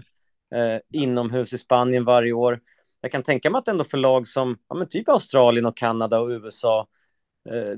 Eh, 0.55 0.81
inomhus 0.93 1.53
i 1.53 1.59
Spanien 1.59 2.05
varje 2.05 2.33
år. 2.33 2.61
Jag 3.01 3.13
kan 3.13 3.23
tänka 3.23 3.51
mig 3.51 3.59
att 3.59 3.69
ändå 3.69 3.85
för 3.85 3.99
lag 3.99 4.27
som 4.27 4.59
ja, 4.69 4.75
men 4.75 4.89
typ 4.89 5.09
Australien 5.09 5.67
och 5.67 5.77
Kanada 5.77 6.21
och 6.21 6.29
USA 6.29 6.81
eh, 6.81 6.87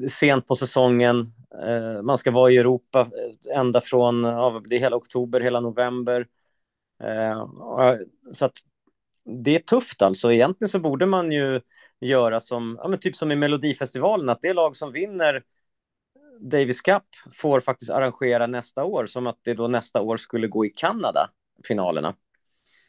sent 0.08 0.46
på 0.46 0.56
säsongen 0.56 1.32
Eh, 1.60 2.02
man 2.02 2.18
ska 2.18 2.30
vara 2.30 2.50
i 2.50 2.56
Europa 2.56 3.00
eh, 3.00 3.58
ända 3.58 3.80
från 3.80 4.24
ja, 4.24 4.62
det 4.64 4.76
är 4.76 4.80
hela 4.80 4.96
oktober, 4.96 5.40
hela 5.40 5.60
november. 5.60 6.26
Eh, 7.02 7.46
så 8.32 8.44
att 8.44 8.56
det 9.24 9.54
är 9.54 9.58
tufft 9.58 10.02
alltså. 10.02 10.32
Egentligen 10.32 10.68
så 10.68 10.78
borde 10.78 11.06
man 11.06 11.32
ju 11.32 11.60
göra 12.00 12.40
som, 12.40 12.78
ja, 12.82 12.88
men 12.88 12.98
typ 12.98 13.16
som 13.16 13.32
i 13.32 13.36
Melodifestivalen, 13.36 14.28
att 14.28 14.42
det 14.42 14.52
lag 14.52 14.76
som 14.76 14.92
vinner 14.92 15.42
Davis 16.40 16.80
Cup 16.80 17.02
får 17.32 17.60
faktiskt 17.60 17.90
arrangera 17.90 18.46
nästa 18.46 18.84
år, 18.84 19.06
som 19.06 19.26
att 19.26 19.38
det 19.42 19.54
då 19.54 19.68
nästa 19.68 20.00
år 20.00 20.16
skulle 20.16 20.48
gå 20.48 20.66
i 20.66 20.68
Kanada, 20.68 21.30
finalerna. 21.64 22.14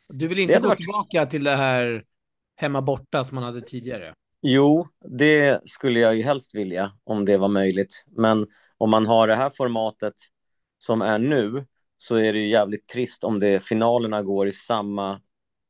Du 0.10 0.28
vill 0.28 0.40
inte 0.40 0.60
gå 0.60 0.68
varit... 0.68 0.78
tillbaka 0.78 1.26
till 1.26 1.44
det 1.44 1.56
här 1.56 2.06
hemma 2.56 2.82
borta 2.82 3.24
som 3.24 3.36
man 3.36 3.44
hade 3.44 3.62
tidigare? 3.62 4.14
Jo, 4.46 4.88
det 5.06 5.70
skulle 5.70 6.00
jag 6.00 6.16
ju 6.16 6.24
helst 6.24 6.56
vilja 6.56 6.92
om 7.04 7.26
det 7.26 7.38
var 7.38 7.48
möjligt. 7.48 8.06
Men 8.08 8.48
om 8.78 8.90
man 8.90 9.06
har 9.06 9.28
det 9.28 9.36
här 9.36 9.50
formatet 9.50 10.14
som 10.78 11.02
är 11.02 11.20
nu 11.20 11.66
så 11.98 12.16
är 12.16 12.34
det 12.34 12.40
ju 12.40 12.50
jävligt 12.50 12.88
trist 12.88 13.24
om 13.24 13.40
det 13.40 13.64
finalerna 13.64 14.24
går 14.24 14.48
i 14.48 14.52
samma 14.52 15.22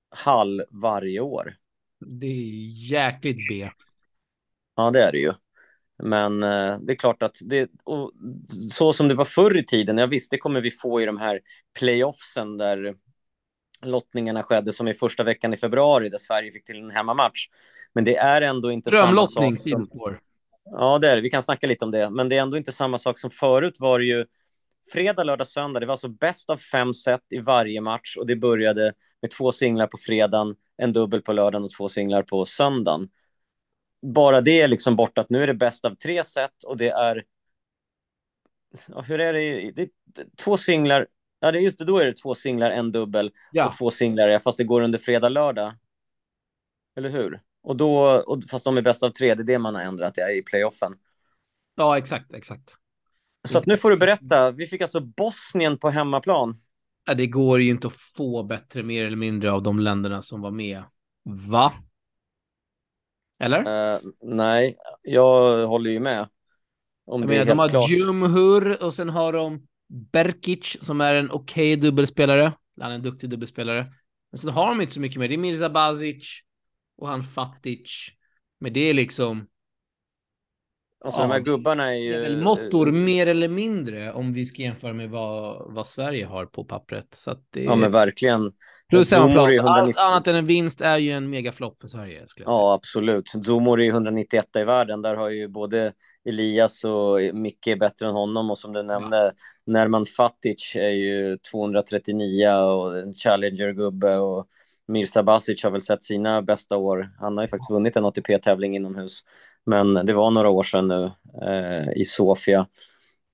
hall 0.10 0.63
varje 0.70 1.20
år. 1.20 1.56
Det 2.00 2.25
är 2.25 2.92
jäkligt 2.92 3.48
B. 3.50 3.70
Ja, 4.75 4.92
det 4.92 5.03
är 5.03 5.12
det 5.12 5.20
ju. 5.20 5.34
Men 6.03 6.44
eh, 6.44 6.80
det 6.80 6.94
är 6.94 6.96
klart 6.96 7.24
att 7.24 7.38
det, 7.46 7.70
så 8.70 8.94
som 8.94 9.08
det 9.08 9.15
var 9.15 9.25
förr 9.25 9.58
i 9.58 9.65
tiden, 9.65 9.98
ja 9.98 10.06
visst, 10.06 10.32
det 10.32 10.38
kommer 10.38 10.62
vi 10.62 10.72
få 10.72 11.01
i 11.01 11.06
de 11.06 11.18
här 11.18 11.39
playoffsen 11.80 12.58
där 12.58 12.96
lottningarna 13.84 14.44
skedde 14.44 14.72
som 14.72 14.88
i 14.88 14.94
första 14.94 15.24
veckan 15.24 15.54
i 15.54 15.58
februari 15.58 16.10
där 16.10 16.18
Sverige 16.18 16.52
fick 16.52 16.66
till 16.66 16.80
en 16.80 16.92
hemmamatch. 16.92 17.48
Men 17.94 18.04
det 18.04 18.16
är 18.16 18.42
ändå 18.42 18.72
inte 18.72 18.92
samma 18.92 19.25
sak 19.28 19.60
som... 19.60 19.88
Ja, 20.66 21.00
det 21.00 21.10
är 21.10 21.16
det. 21.16 21.22
Vi 21.22 21.30
kan 21.30 21.44
snacka 21.44 21.68
lite 21.68 21.86
om 21.86 21.92
det. 21.92 22.10
Men 22.10 22.30
det 22.30 22.38
är 22.38 22.42
ändå 22.42 22.58
inte 22.58 22.72
samma 22.72 22.98
sak 22.98 23.20
som 23.20 23.32
förut 23.32 23.75
var 23.80 24.00
det 24.00 24.06
ju 24.06 24.25
fredag, 24.92 25.24
lördag, 25.24 25.48
söndag. 25.48 25.80
Det 25.80 25.86
var 25.86 25.94
alltså 25.94 26.08
bäst 26.08 26.50
av 26.50 26.58
fem 26.58 26.94
set 26.94 27.22
i 27.30 27.40
varje 27.40 27.82
match 27.82 28.18
och 28.18 28.25
det 28.28 28.36
började 28.36 28.94
med 29.22 29.32
två 29.32 29.52
singlar 29.52 29.88
på 29.88 29.98
fredagen, 29.98 30.56
en 30.78 30.94
dubbel 30.94 31.22
på 31.22 31.34
lördagen 31.34 31.63
och 31.63 31.72
två 31.72 31.90
singlar 31.90 32.24
på 32.24 32.46
söndagen. 32.46 33.10
Bara 34.02 34.42
det 34.42 34.62
är 34.62 34.68
liksom 34.68 34.96
borta. 34.96 35.25
Nu 35.30 35.44
är 35.44 35.48
det 35.48 35.54
bäst 35.54 35.86
av 35.86 35.96
tre 35.96 36.24
set 36.24 36.63
och 36.68 36.78
det 36.78 36.90
är... 36.90 37.24
Ja, 38.88 39.02
hur 39.02 39.20
är 39.20 39.34
det? 39.34 39.72
det 39.72 39.82
är 39.82 39.90
två 40.44 40.58
singlar 40.58 41.08
Ja, 41.44 41.52
det 41.52 41.60
just 41.60 41.78
det. 41.78 41.86
Då 41.86 41.98
är 41.98 42.06
det 42.06 42.14
två 42.14 42.36
singlar, 42.36 42.72
en 42.72 42.92
dubbel 42.92 43.32
ja. 43.52 43.68
och 43.68 43.78
två 43.78 43.92
singlar, 43.92 44.40
fast 44.40 44.58
det 44.58 44.64
går 44.64 44.82
under 44.82 45.00
fredag, 45.00 45.30
lördag. 45.30 45.74
Eller 46.96 47.10
hur? 47.10 47.42
Och 47.64 47.78
då, 47.78 48.00
och 48.28 48.44
fast 48.50 48.66
de 48.66 48.78
är 48.78 48.82
bäst 48.82 49.04
av 49.04 49.10
tre, 49.10 49.36
det 49.36 49.42
är 49.42 49.46
det 49.46 49.60
man 49.60 49.76
har 49.76 49.82
ändrat 49.82 50.14
ja, 50.16 50.30
i 50.30 50.42
playoffen. 50.42 50.96
Ja, 51.76 51.98
exakt, 51.98 52.34
exakt. 52.34 52.76
Så 53.48 53.62
nu 53.66 53.78
får 53.78 53.90
du 53.90 53.98
berätta. 53.98 54.52
Vi 54.52 54.68
fick 54.68 54.82
alltså 54.82 55.00
Bosnien 55.00 55.78
på 55.78 55.90
hemmaplan. 55.90 56.62
Ja, 57.06 57.14
det 57.14 57.28
går 57.28 57.62
ju 57.62 57.70
inte 57.70 57.88
att 57.88 57.94
få 57.94 58.44
bättre 58.44 58.84
mer 58.84 59.06
eller 59.06 59.18
mindre 59.18 59.52
av 59.52 59.64
de 59.64 59.80
länderna 59.80 60.22
som 60.22 60.42
var 60.42 60.52
med. 60.52 60.84
Va? 61.24 61.74
Eller? 63.40 63.94
Uh, 63.94 64.02
nej, 64.22 64.76
jag 65.02 65.68
håller 65.68 65.92
ju 65.92 66.00
med. 66.00 66.30
Om 67.06 67.22
jag 67.22 67.30
menar, 67.30 67.46
de 67.46 67.60
har 67.60 67.70
klart. 67.70 67.90
Jumhur 67.90 68.84
och 68.84 68.94
sen 68.94 69.10
har 69.10 69.34
de 69.34 69.68
Berkic 69.94 70.78
som 70.82 71.02
är 71.02 71.14
en 71.14 71.32
okej 71.32 71.74
okay 71.74 71.90
dubbelspelare. 71.90 72.54
Han 72.82 72.92
är 72.92 72.96
en 72.96 73.02
duktig 73.02 73.30
dubbelspelare. 73.30 73.94
Men 74.32 74.40
sen 74.40 74.50
har 74.50 74.70
de 74.70 74.82
inte 74.82 74.94
så 74.94 75.00
mycket 75.00 75.20
mer. 75.20 75.28
Det 75.28 75.36
är 75.36 75.38
Mirza 75.38 75.70
Bazic 75.70 76.42
och 76.98 77.08
han 77.08 77.24
Fatic. 77.24 78.10
Men 78.60 78.74
det 78.74 78.80
är 78.80 78.94
liksom. 78.94 79.48
Alltså 81.06 81.22
ja, 81.22 81.28
de 81.28 81.34
här 81.34 81.40
gubbarna 81.40 81.96
är 81.96 81.98
ju. 81.98 82.42
Mottor 82.42 82.92
mer 82.92 83.28
eller 83.28 83.48
mindre 83.48 84.14
om 84.14 84.34
vi 84.34 84.46
ska 84.46 84.62
jämföra 84.62 84.94
med 84.94 85.10
vad, 85.10 85.74
vad 85.74 85.88
Sverige 85.88 86.26
har 86.26 86.46
på 86.46 86.64
pappret. 86.64 87.08
Så 87.16 87.32
att 87.32 87.46
det 87.50 87.64
Ja, 87.64 87.76
men 87.76 87.92
verkligen. 87.92 88.52
Plus 88.90 89.12
hemmaplan. 89.12 89.54
190... 89.54 89.68
Allt 89.68 89.98
annat 89.98 90.28
än 90.28 90.36
en 90.36 90.46
vinst 90.46 90.82
är 90.82 90.98
ju 90.98 91.12
en 91.12 91.30
megaflopp 91.30 91.82
för 91.82 91.88
Sverige. 91.88 92.28
Ja, 92.36 92.74
absolut. 92.74 93.30
Zomor 93.46 93.82
är 93.82 93.90
191 93.90 94.56
i 94.56 94.64
världen. 94.64 95.02
Där 95.02 95.16
har 95.16 95.30
ju 95.30 95.48
både 95.48 95.94
Elias 96.26 96.84
och 96.84 97.20
Micke 97.34 97.68
är 97.68 97.76
bättre 97.76 98.08
än 98.08 98.14
honom 98.14 98.52
och 98.52 98.58
som 98.58 98.74
du 98.74 98.84
nämnde, 98.84 99.18
ja. 99.18 99.32
Nerman 99.65 100.05
Fatic 100.05 100.75
är 100.75 100.89
ju 100.89 101.38
239 101.38 102.50
och 102.50 102.98
en 103.00 103.13
Challenger-gubbe 103.13 104.17
och 104.17 104.48
Mirza 104.88 105.24
Basic 105.24 105.63
har 105.63 105.72
väl 105.72 105.82
sett 105.82 106.03
sina 106.03 106.41
bästa 106.41 106.77
år. 106.77 107.10
Han 107.20 107.38
har 107.38 107.43
ju 107.43 107.48
faktiskt 107.48 107.72
vunnit 107.72 107.98
en 107.98 108.05
ATP-tävling 108.05 108.75
inomhus, 108.75 109.20
men 109.65 109.93
det 109.93 110.13
var 110.13 110.32
några 110.32 110.50
år 110.50 110.63
sedan 110.63 110.88
nu 110.88 111.12
eh, 111.48 112.01
i 112.01 112.05
Sofia. 112.05 112.67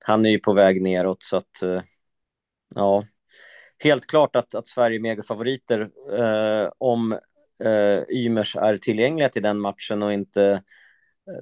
Han 0.04 0.26
är 0.26 0.30
ju 0.30 0.38
på 0.38 0.52
väg 0.52 0.82
neråt 0.82 1.22
så 1.22 1.36
att 1.36 1.62
eh, 1.62 1.82
ja, 2.74 3.04
helt 3.78 4.06
klart 4.06 4.36
att, 4.36 4.54
att 4.54 4.68
Sverige 4.68 4.98
är 4.98 5.00
megafavoriter 5.00 5.80
eh, 6.18 6.70
om 6.78 7.12
eh, 7.64 8.02
Ymers 8.08 8.56
är 8.56 8.76
tillgängliga 8.76 9.28
till 9.28 9.42
den 9.42 9.60
matchen 9.60 10.02
och 10.02 10.12
inte 10.12 10.62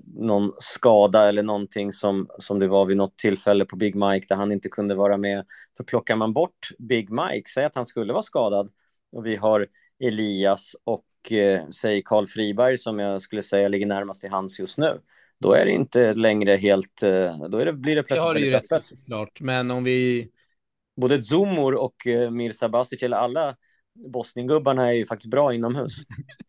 någon 0.04 0.52
skada 0.58 1.28
eller 1.28 1.42
någonting 1.42 1.92
som, 1.92 2.28
som 2.38 2.58
det 2.58 2.68
var 2.68 2.86
vid 2.86 2.96
något 2.96 3.18
tillfälle 3.18 3.64
på 3.64 3.76
Big 3.76 3.94
Mike 3.94 4.26
där 4.28 4.36
han 4.36 4.52
inte 4.52 4.68
kunde 4.68 4.94
vara 4.94 5.16
med. 5.16 5.46
För 5.76 5.84
plockar 5.84 6.16
man 6.16 6.32
bort 6.32 6.68
Big 6.78 7.10
Mike, 7.10 7.48
säg 7.54 7.64
att 7.64 7.74
han 7.74 7.86
skulle 7.86 8.12
vara 8.12 8.22
skadad 8.22 8.70
och 9.12 9.26
vi 9.26 9.36
har 9.36 9.66
Elias 10.00 10.76
och 10.84 11.32
eh, 11.32 11.68
säg 11.68 12.02
Karl 12.02 12.26
Friberg 12.26 12.76
som 12.76 12.98
jag 12.98 13.22
skulle 13.22 13.42
säga 13.42 13.68
ligger 13.68 13.86
närmast 13.86 14.24
i 14.24 14.28
hans 14.28 14.60
just 14.60 14.78
nu. 14.78 15.00
Då 15.40 15.52
är 15.52 15.64
det 15.64 15.72
inte 15.72 16.14
längre 16.14 16.56
helt, 16.56 17.02
eh, 17.02 17.48
då 17.48 17.64
det, 17.64 17.72
blir 17.72 17.96
det 17.96 18.02
plötsligt 18.02 18.16
det 18.16 18.20
har 18.20 18.34
ju 18.36 18.50
rätt 18.50 19.06
klart, 19.06 19.40
men 19.40 19.70
om 19.70 19.84
vi... 19.84 20.30
Både 20.96 21.22
Zumor 21.22 21.74
och 21.74 22.06
eh, 22.06 22.30
Mirza 22.30 22.68
Basic, 22.68 23.02
eller 23.02 23.16
alla 23.16 23.56
Bosniengubbarna 23.94 24.88
är 24.88 24.92
ju 24.92 25.06
faktiskt 25.06 25.30
bra 25.30 25.54
inomhus. 25.54 25.92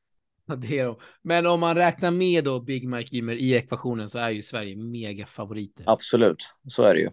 det 0.57 0.79
är 0.79 0.85
de. 0.85 0.99
Men 1.21 1.45
om 1.45 1.59
man 1.59 1.75
räknar 1.75 2.11
med 2.11 2.43
då 2.43 2.59
Big 2.59 2.87
Mike 2.87 3.17
Ymer 3.17 3.35
i 3.35 3.53
ekvationen 3.53 4.09
så 4.09 4.19
är 4.19 4.29
ju 4.29 4.41
Sverige 4.41 4.75
mega 4.75 5.25
favoriter. 5.25 5.83
Absolut, 5.87 6.55
så 6.67 6.83
är 6.83 6.93
det 6.93 6.99
ju. 6.99 7.09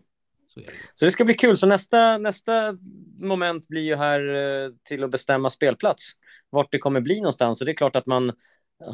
Så, 0.47 0.61
det. 0.61 0.67
så 0.95 1.05
det 1.05 1.11
ska 1.11 1.25
bli 1.25 1.35
kul. 1.35 1.57
Så 1.57 1.67
nästa, 1.67 2.19
nästa 2.19 2.79
moment 3.19 3.69
blir 3.69 3.83
ju 3.83 3.97
här 3.97 4.35
eh, 4.35 4.71
till 4.85 5.05
att 5.05 5.11
bestämma 5.11 5.51
spelplats. 5.51 6.13
Vart 6.51 6.73
det 6.73 6.79
kommer 6.79 7.01
bli 7.01 7.17
någonstans. 7.17 7.61
Och 7.61 7.65
det 7.65 7.73
är 7.73 7.77
klart 7.77 7.97
att 7.97 8.07
man 8.07 8.33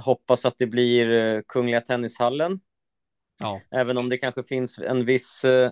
hoppas 0.05 0.45
att 0.45 0.55
det 0.59 0.67
blir 0.67 1.11
eh, 1.11 1.41
Kungliga 1.49 1.81
Tennishallen. 1.81 2.61
Ja. 3.39 3.61
Även 3.71 3.99
om 3.99 4.09
det 4.09 4.17
kanske 4.17 4.43
finns 4.43 4.79
en 4.79 5.05
viss 5.05 5.45
eh, 5.45 5.71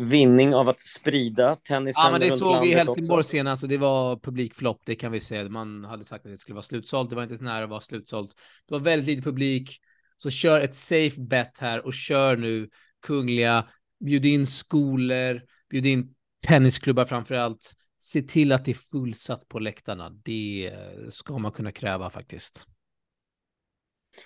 vinning 0.00 0.54
av 0.54 0.68
att 0.68 0.80
sprida 0.80 1.56
tennisen 1.56 2.02
Ja, 2.04 2.10
men 2.10 2.20
det 2.20 2.30
såg 2.30 2.62
vi 2.62 2.70
i 2.70 2.74
Helsingborg 2.74 3.18
också. 3.18 3.28
senast 3.28 3.62
och 3.62 3.68
det 3.68 3.78
var 3.78 4.16
publikflopp. 4.16 4.82
Det 4.84 4.94
kan 4.94 5.12
vi 5.12 5.20
säga. 5.20 5.48
Man 5.48 5.84
hade 5.84 6.04
sagt 6.04 6.26
att 6.26 6.32
det 6.32 6.38
skulle 6.38 6.54
vara 6.54 6.62
slutsålt. 6.62 7.10
Det 7.10 7.16
var 7.16 7.22
inte 7.22 7.36
så 7.36 7.44
nära 7.44 7.64
att 7.64 7.70
vara 7.70 7.80
slutsålt. 7.80 8.30
Det 8.68 8.74
var 8.74 8.80
väldigt 8.80 9.06
lite 9.06 9.22
publik. 9.22 9.80
Så 10.16 10.30
kör 10.30 10.60
ett 10.60 10.76
safe 10.76 11.20
bet 11.20 11.58
här 11.58 11.86
och 11.86 11.94
kör 11.94 12.36
nu 12.36 12.68
Kungliga. 13.06 13.68
Bjud 14.04 14.26
in 14.26 14.46
skolor, 14.46 15.42
bjud 15.70 15.86
in 15.86 16.14
tennisklubbar 16.46 17.04
framför 17.04 17.34
allt. 17.34 17.72
Se 17.98 18.22
till 18.22 18.52
att 18.52 18.64
det 18.64 18.70
är 18.70 18.74
fullsatt 18.74 19.48
på 19.48 19.58
läktarna. 19.58 20.10
Det 20.10 20.72
ska 21.10 21.38
man 21.38 21.52
kunna 21.52 21.72
kräva 21.72 22.10
faktiskt. 22.10 22.66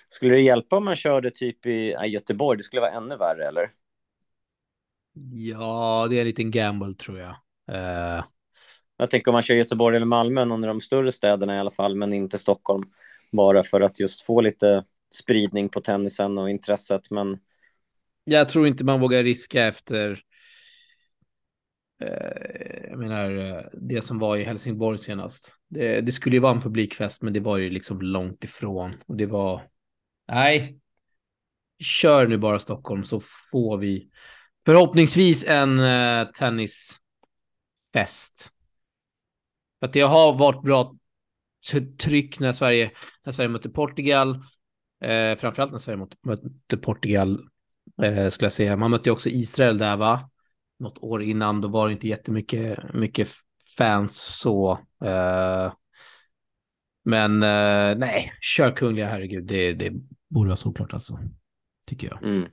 Skulle 0.07 0.33
det 0.35 0.41
hjälpa 0.41 0.77
om 0.77 0.85
man 0.85 0.95
körde 0.95 1.31
typ 1.31 1.65
i 1.65 1.95
Göteborg? 2.05 2.57
Det 2.57 2.63
skulle 2.63 2.81
vara 2.81 2.91
ännu 2.91 3.17
värre, 3.17 3.47
eller? 3.47 3.71
Ja, 5.33 6.07
det 6.09 6.15
är 6.15 6.21
en 6.21 6.27
liten 6.27 6.51
gamble 6.51 6.93
tror 6.93 7.19
jag. 7.19 7.35
Uh... 7.71 8.23
Jag 9.01 9.09
tänker 9.09 9.31
om 9.31 9.33
man 9.33 9.41
kör 9.41 9.55
Göteborg 9.55 9.95
eller 9.95 10.05
Malmö, 10.05 10.45
någon 10.45 10.63
av 10.63 10.67
de 10.67 10.81
större 10.81 11.11
städerna 11.11 11.55
i 11.55 11.59
alla 11.59 11.71
fall, 11.71 11.95
men 11.95 12.13
inte 12.13 12.37
Stockholm. 12.37 12.83
Bara 13.31 13.63
för 13.63 13.81
att 13.81 13.99
just 13.99 14.21
få 14.21 14.41
lite 14.41 14.85
spridning 15.13 15.69
på 15.69 15.81
tennisen 15.81 16.37
och 16.37 16.49
intresset. 16.49 17.11
Men 17.11 17.39
jag 18.23 18.49
tror 18.49 18.67
inte 18.67 18.85
man 18.85 18.99
vågar 18.99 19.23
riska 19.23 19.65
efter. 19.65 20.11
Uh, 22.03 22.89
jag 22.89 22.99
menar 22.99 23.31
uh, 23.31 23.61
det 23.73 24.01
som 24.01 24.19
var 24.19 24.37
i 24.37 24.43
Helsingborg 24.43 24.97
senast. 24.97 25.61
Det, 25.67 26.01
det, 26.01 26.11
skulle 26.11 26.35
ju 26.35 26.41
vara 26.41 26.55
en 26.55 26.61
publikfest, 26.61 27.21
men 27.21 27.33
det 27.33 27.39
var 27.39 27.57
ju 27.57 27.69
liksom 27.69 28.01
långt 28.01 28.43
ifrån 28.43 28.93
och 29.05 29.15
det 29.15 29.25
var. 29.25 29.61
Nej. 30.27 30.77
Kör 31.79 32.27
nu 32.27 32.37
bara 32.37 32.59
Stockholm 32.59 33.03
så 33.03 33.21
får 33.51 33.77
vi 33.77 34.09
Förhoppningsvis 34.65 35.45
en 35.47 35.79
eh, 35.79 36.27
tennisfest. 36.27 37.01
För 39.79 39.87
att 39.87 39.93
det 39.93 40.01
har 40.01 40.37
varit 40.37 40.61
bra 40.61 40.95
tryck 41.97 42.39
när 42.39 42.51
Sverige, 42.51 42.91
när 43.23 43.31
Sverige 43.31 43.49
mötte 43.49 43.69
Portugal. 43.69 44.35
Eh, 45.01 45.35
framförallt 45.35 45.71
när 45.71 45.79
Sverige 45.79 46.07
mötte 46.25 46.77
Portugal, 46.77 47.47
eh, 48.03 48.29
skulle 48.29 48.45
jag 48.45 48.53
säga. 48.53 48.77
Man 48.77 48.91
mötte 48.91 49.09
ju 49.09 49.13
också 49.13 49.29
Israel 49.29 49.77
där, 49.77 49.97
va? 49.97 50.29
Något 50.79 50.97
år 51.03 51.23
innan, 51.23 51.61
då 51.61 51.67
var 51.67 51.87
det 51.87 51.93
inte 51.93 52.07
jättemycket 52.07 52.93
mycket 52.93 53.29
fans 53.77 54.17
så. 54.17 54.71
Eh, 55.05 55.73
men 57.03 57.43
eh, 57.43 57.97
nej, 57.97 58.33
kör 58.41 58.71
Kungliga, 58.71 59.07
herregud, 59.07 59.43
det, 59.43 59.73
det 59.73 59.93
borde 60.29 60.47
vara 60.47 60.57
såklart 60.57 60.93
alltså. 60.93 61.19
Tycker 61.87 62.07
jag. 62.07 62.23
Mm. 62.23 62.49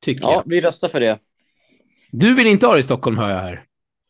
Tycker 0.00 0.24
Ja, 0.24 0.32
jag. 0.32 0.42
vi 0.46 0.60
röstar 0.60 0.88
för 0.88 1.00
det. 1.00 1.18
Du 2.10 2.34
vill 2.34 2.46
inte 2.46 2.66
ha 2.66 2.74
det 2.74 2.80
i 2.80 2.82
Stockholm 2.82 3.18
hör 3.18 3.30
jag 3.30 3.36
här. 3.40 3.64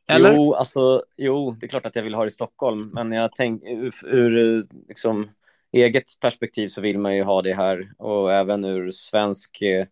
Eller? 0.09 0.35
Jo, 0.35 0.55
alltså, 0.55 1.05
jo, 1.17 1.57
det 1.61 1.67
är 1.67 1.69
klart 1.69 1.87
att 1.87 1.97
jag 1.97 2.03
vill 2.03 2.15
ha 2.15 2.23
det 2.25 2.29
i 2.29 2.31
Stockholm, 2.31 2.91
men 2.95 3.13
jag 3.13 3.31
tänk, 3.35 3.63
ur, 3.65 4.07
ur 4.07 4.67
liksom, 4.89 5.29
eget 5.73 6.21
perspektiv 6.21 6.69
så 6.69 6.81
vill 6.81 6.99
man 6.99 7.17
ju 7.17 7.23
ha 7.23 7.43
det 7.43 7.55
här 7.55 7.93
och 7.99 8.33
även 8.33 8.65
ur 8.65 8.91
svensk... 8.91 9.63
Eh, 9.63 9.87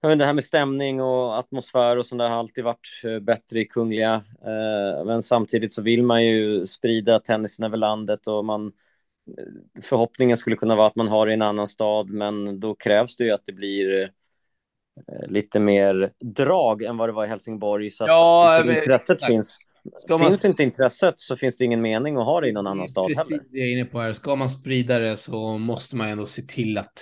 jag 0.00 0.08
vet, 0.08 0.18
det 0.18 0.24
här 0.24 0.32
med 0.32 0.44
stämning 0.44 1.00
och 1.00 1.38
atmosfär 1.38 1.96
och 1.96 2.06
sånt 2.06 2.18
där 2.18 2.28
har 2.28 2.36
alltid 2.36 2.64
varit 2.64 3.02
eh, 3.04 3.18
bättre 3.18 3.60
i 3.60 3.64
Kungliga. 3.64 4.14
Eh, 4.44 5.04
men 5.04 5.22
samtidigt 5.22 5.72
så 5.72 5.82
vill 5.82 6.02
man 6.02 6.24
ju 6.24 6.66
sprida 6.66 7.20
tennisen 7.20 7.64
över 7.64 7.76
landet 7.76 8.26
och 8.26 8.44
man 8.44 8.72
förhoppningen 9.82 10.36
skulle 10.36 10.56
kunna 10.56 10.76
vara 10.76 10.86
att 10.86 10.96
man 10.96 11.08
har 11.08 11.26
det 11.26 11.32
i 11.32 11.34
en 11.34 11.42
annan 11.42 11.68
stad, 11.68 12.10
men 12.10 12.60
då 12.60 12.74
krävs 12.74 13.16
det 13.16 13.24
ju 13.24 13.30
att 13.30 13.46
det 13.46 13.52
blir 13.52 14.10
lite 15.28 15.60
mer 15.60 16.10
drag 16.20 16.82
än 16.82 16.96
vad 16.96 17.08
det 17.08 17.12
var 17.12 17.24
i 17.24 17.28
Helsingborg 17.28 17.90
så 17.90 18.04
att 18.04 18.08
Ja, 18.08 18.54
liksom, 18.58 18.76
intresset 18.76 19.14
exakt. 19.14 19.32
finns. 19.32 19.58
Ska 20.02 20.18
man 20.18 20.28
Finns 20.30 20.44
inte 20.44 20.62
intresset 20.62 21.14
så 21.16 21.36
finns 21.36 21.56
det 21.56 21.64
ingen 21.64 21.82
mening 21.82 22.16
att 22.16 22.24
ha 22.24 22.40
det 22.40 22.48
i 22.48 22.52
någon 22.52 22.66
annan 22.66 22.88
stad 22.88 23.08
Precis 23.08 23.30
heller. 23.30 23.42
det 23.50 23.58
jag 23.58 23.68
är 23.68 23.72
inne 23.72 23.84
på 23.84 24.00
här. 24.00 24.12
Ska 24.12 24.36
man 24.36 24.48
sprida 24.48 24.98
det 24.98 25.16
så 25.16 25.58
måste 25.58 25.96
man 25.96 26.08
ändå 26.08 26.26
se 26.26 26.42
till 26.42 26.78
att 26.78 26.92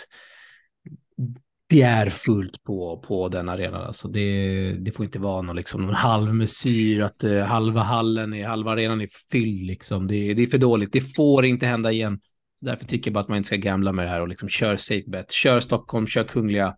det 1.69 1.83
är 1.83 2.11
fullt 2.11 2.65
på, 2.65 3.03
på 3.07 3.29
den 3.29 3.49
arenan. 3.49 3.83
Alltså 3.83 4.09
det, 4.09 4.73
det 4.73 4.93
får 4.93 5.05
inte 5.05 5.19
vara 5.19 5.43
någon, 5.43 5.57
liksom, 5.57 5.83
någon 5.83 5.95
halvmesyr, 5.95 7.01
att 7.01 7.25
eh, 7.25 7.39
halva 7.39 7.81
hallen, 7.83 8.33
är, 8.35 8.47
halva 8.47 8.71
arenan 8.71 9.01
är 9.01 9.09
fylld. 9.33 9.67
Liksom. 9.67 10.07
Det, 10.07 10.35
det 10.35 10.43
är 10.43 10.47
för 10.47 10.59
dåligt. 10.59 10.93
Det 10.93 11.01
får 11.17 11.45
inte 11.45 11.67
hända 11.67 11.93
igen. 11.93 12.21
Därför 12.61 12.85
tycker 12.85 13.11
jag 13.11 13.15
bara 13.15 13.21
att 13.21 13.29
man 13.29 13.37
inte 13.37 13.47
ska 13.47 13.57
gamla 13.57 13.93
med 13.93 14.05
det 14.05 14.11
här 14.11 14.21
och 14.21 14.29
liksom 14.29 14.49
kör 14.49 14.77
safe 14.77 15.11
bet. 15.11 15.33
Kör 15.33 15.61
Stockholm, 15.61 16.07
kör 16.07 16.25
Kungliga, 16.25 16.77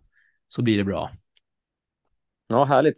så 0.55 0.61
blir 0.61 0.77
det 0.77 0.83
bra. 0.83 1.11
Ja, 2.47 2.63
härligt. 2.63 2.97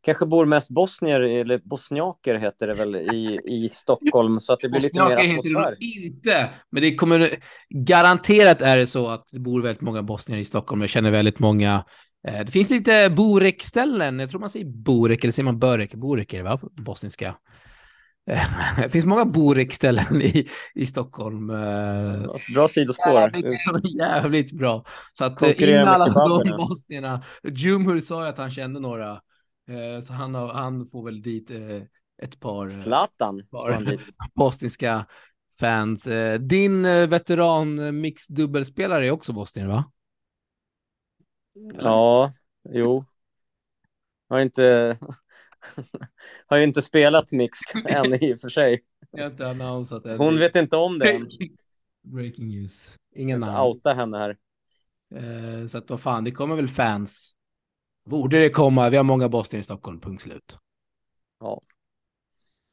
Kanske 0.00 0.26
bor 0.26 0.46
mest 0.46 0.70
bosnier, 0.70 1.20
eller 1.20 1.60
bosniaker 1.64 2.34
heter 2.34 2.66
det 2.66 2.74
väl, 2.74 2.96
i, 2.96 3.40
i 3.44 3.68
Stockholm, 3.68 4.40
så 4.40 4.52
att 4.52 4.60
det 4.60 4.68
blir 4.68 4.80
lite 4.80 4.98
mer 4.98 5.02
Bosniaker 5.04 5.24
heter 5.24 5.50
det 5.50 5.58
atmosfär. 5.58 5.76
inte, 5.80 6.50
men 6.70 6.82
det 6.82 6.94
kommer 6.94 7.28
garanterat 7.68 8.62
är 8.62 8.78
det 8.78 8.86
så 8.86 9.08
att 9.08 9.28
det 9.32 9.38
bor 9.38 9.62
väldigt 9.62 9.80
många 9.80 10.02
bosnier 10.02 10.38
i 10.38 10.44
Stockholm. 10.44 10.80
Jag 10.80 10.90
känner 10.90 11.10
väldigt 11.10 11.38
många. 11.38 11.84
Eh, 12.28 12.44
det 12.44 12.52
finns 12.52 12.70
lite 12.70 13.10
Borek-ställen. 13.10 14.18
Jag 14.18 14.30
tror 14.30 14.40
man 14.40 14.50
säger 14.50 14.66
Borek 14.66 15.24
eller 15.24 15.32
säger 15.32 15.44
man 15.44 15.58
Börek? 15.58 15.94
Borek 15.94 16.32
är 16.32 16.38
det 16.38 16.44
va? 16.44 16.58
På 16.58 16.68
bosniska. 16.82 17.34
Eh, 18.26 18.82
det 18.82 18.88
finns 18.92 19.04
många 19.04 19.24
Borek-ställen 19.24 20.22
i, 20.22 20.48
i 20.74 20.86
Stockholm. 20.86 21.50
Eh, 21.50 22.36
Bra 22.54 22.68
sidospår. 22.68 23.12
Jävligt, 23.12 23.94
jävligt 23.98 24.52
bra. 24.52 24.84
Så 25.12 25.24
att 25.24 25.42
eh, 25.42 25.48
Konkurrerar 25.48 25.82
in 25.82 25.88
alla 25.88 26.06
de 26.08 26.56
bosnierna. 26.56 27.24
Jumhur 27.42 28.00
sa 28.00 28.22
ju 28.22 28.28
att 28.28 28.38
han 28.38 28.50
kände 28.50 28.80
några. 28.80 29.10
Eh, 29.68 30.04
så 30.04 30.12
han, 30.12 30.34
han 30.34 30.86
får 30.86 31.04
väl 31.04 31.22
dit 31.22 31.50
eh, 31.50 31.58
ett 32.22 32.40
par. 32.40 32.64
eh, 32.64 32.82
Zlatan 32.82 33.42
bosniska 34.34 35.06
fans. 35.60 36.06
Eh, 36.06 36.40
Din 36.40 36.84
eh, 36.84 37.08
veteran 37.08 37.78
eh, 37.78 37.92
mixdubbelspelare 37.92 39.06
är 39.06 39.10
också 39.10 39.32
bosnier, 39.32 39.66
va? 39.66 39.84
Ja, 41.78 42.32
jo. 42.70 43.04
Har 44.28 44.40
inte, 44.40 44.98
har 46.46 46.56
ju 46.56 46.64
inte 46.64 46.82
spelat 46.82 47.32
mixed 47.32 47.86
än 47.86 48.24
i 48.24 48.34
och 48.34 48.40
för 48.40 48.48
sig. 48.48 48.82
Jag 49.10 49.22
har 49.24 49.30
inte 49.30 49.48
annonsat 49.48 50.04
än. 50.06 50.18
Hon 50.18 50.38
vet 50.38 50.54
inte 50.56 50.76
om 50.76 50.98
det 50.98 51.12
än. 51.12 51.28
Breaking 52.02 52.48
news. 52.48 52.96
Ingen 53.14 53.40
namn. 53.40 53.56
outa 53.60 53.92
henne 53.94 54.18
här. 54.18 54.36
Eh, 55.14 55.66
så 55.66 55.78
att 55.78 55.90
vad 55.90 56.00
fan, 56.00 56.24
det 56.24 56.30
kommer 56.30 56.56
väl 56.56 56.68
fans. 56.68 57.32
Borde 58.04 58.38
det 58.38 58.50
komma. 58.50 58.90
Vi 58.90 58.96
har 58.96 59.04
många 59.04 59.28
bosnier 59.28 59.60
i 59.60 59.64
Stockholm, 59.64 60.00
punkt 60.00 60.22
slut. 60.22 60.58
Ja. 61.40 61.60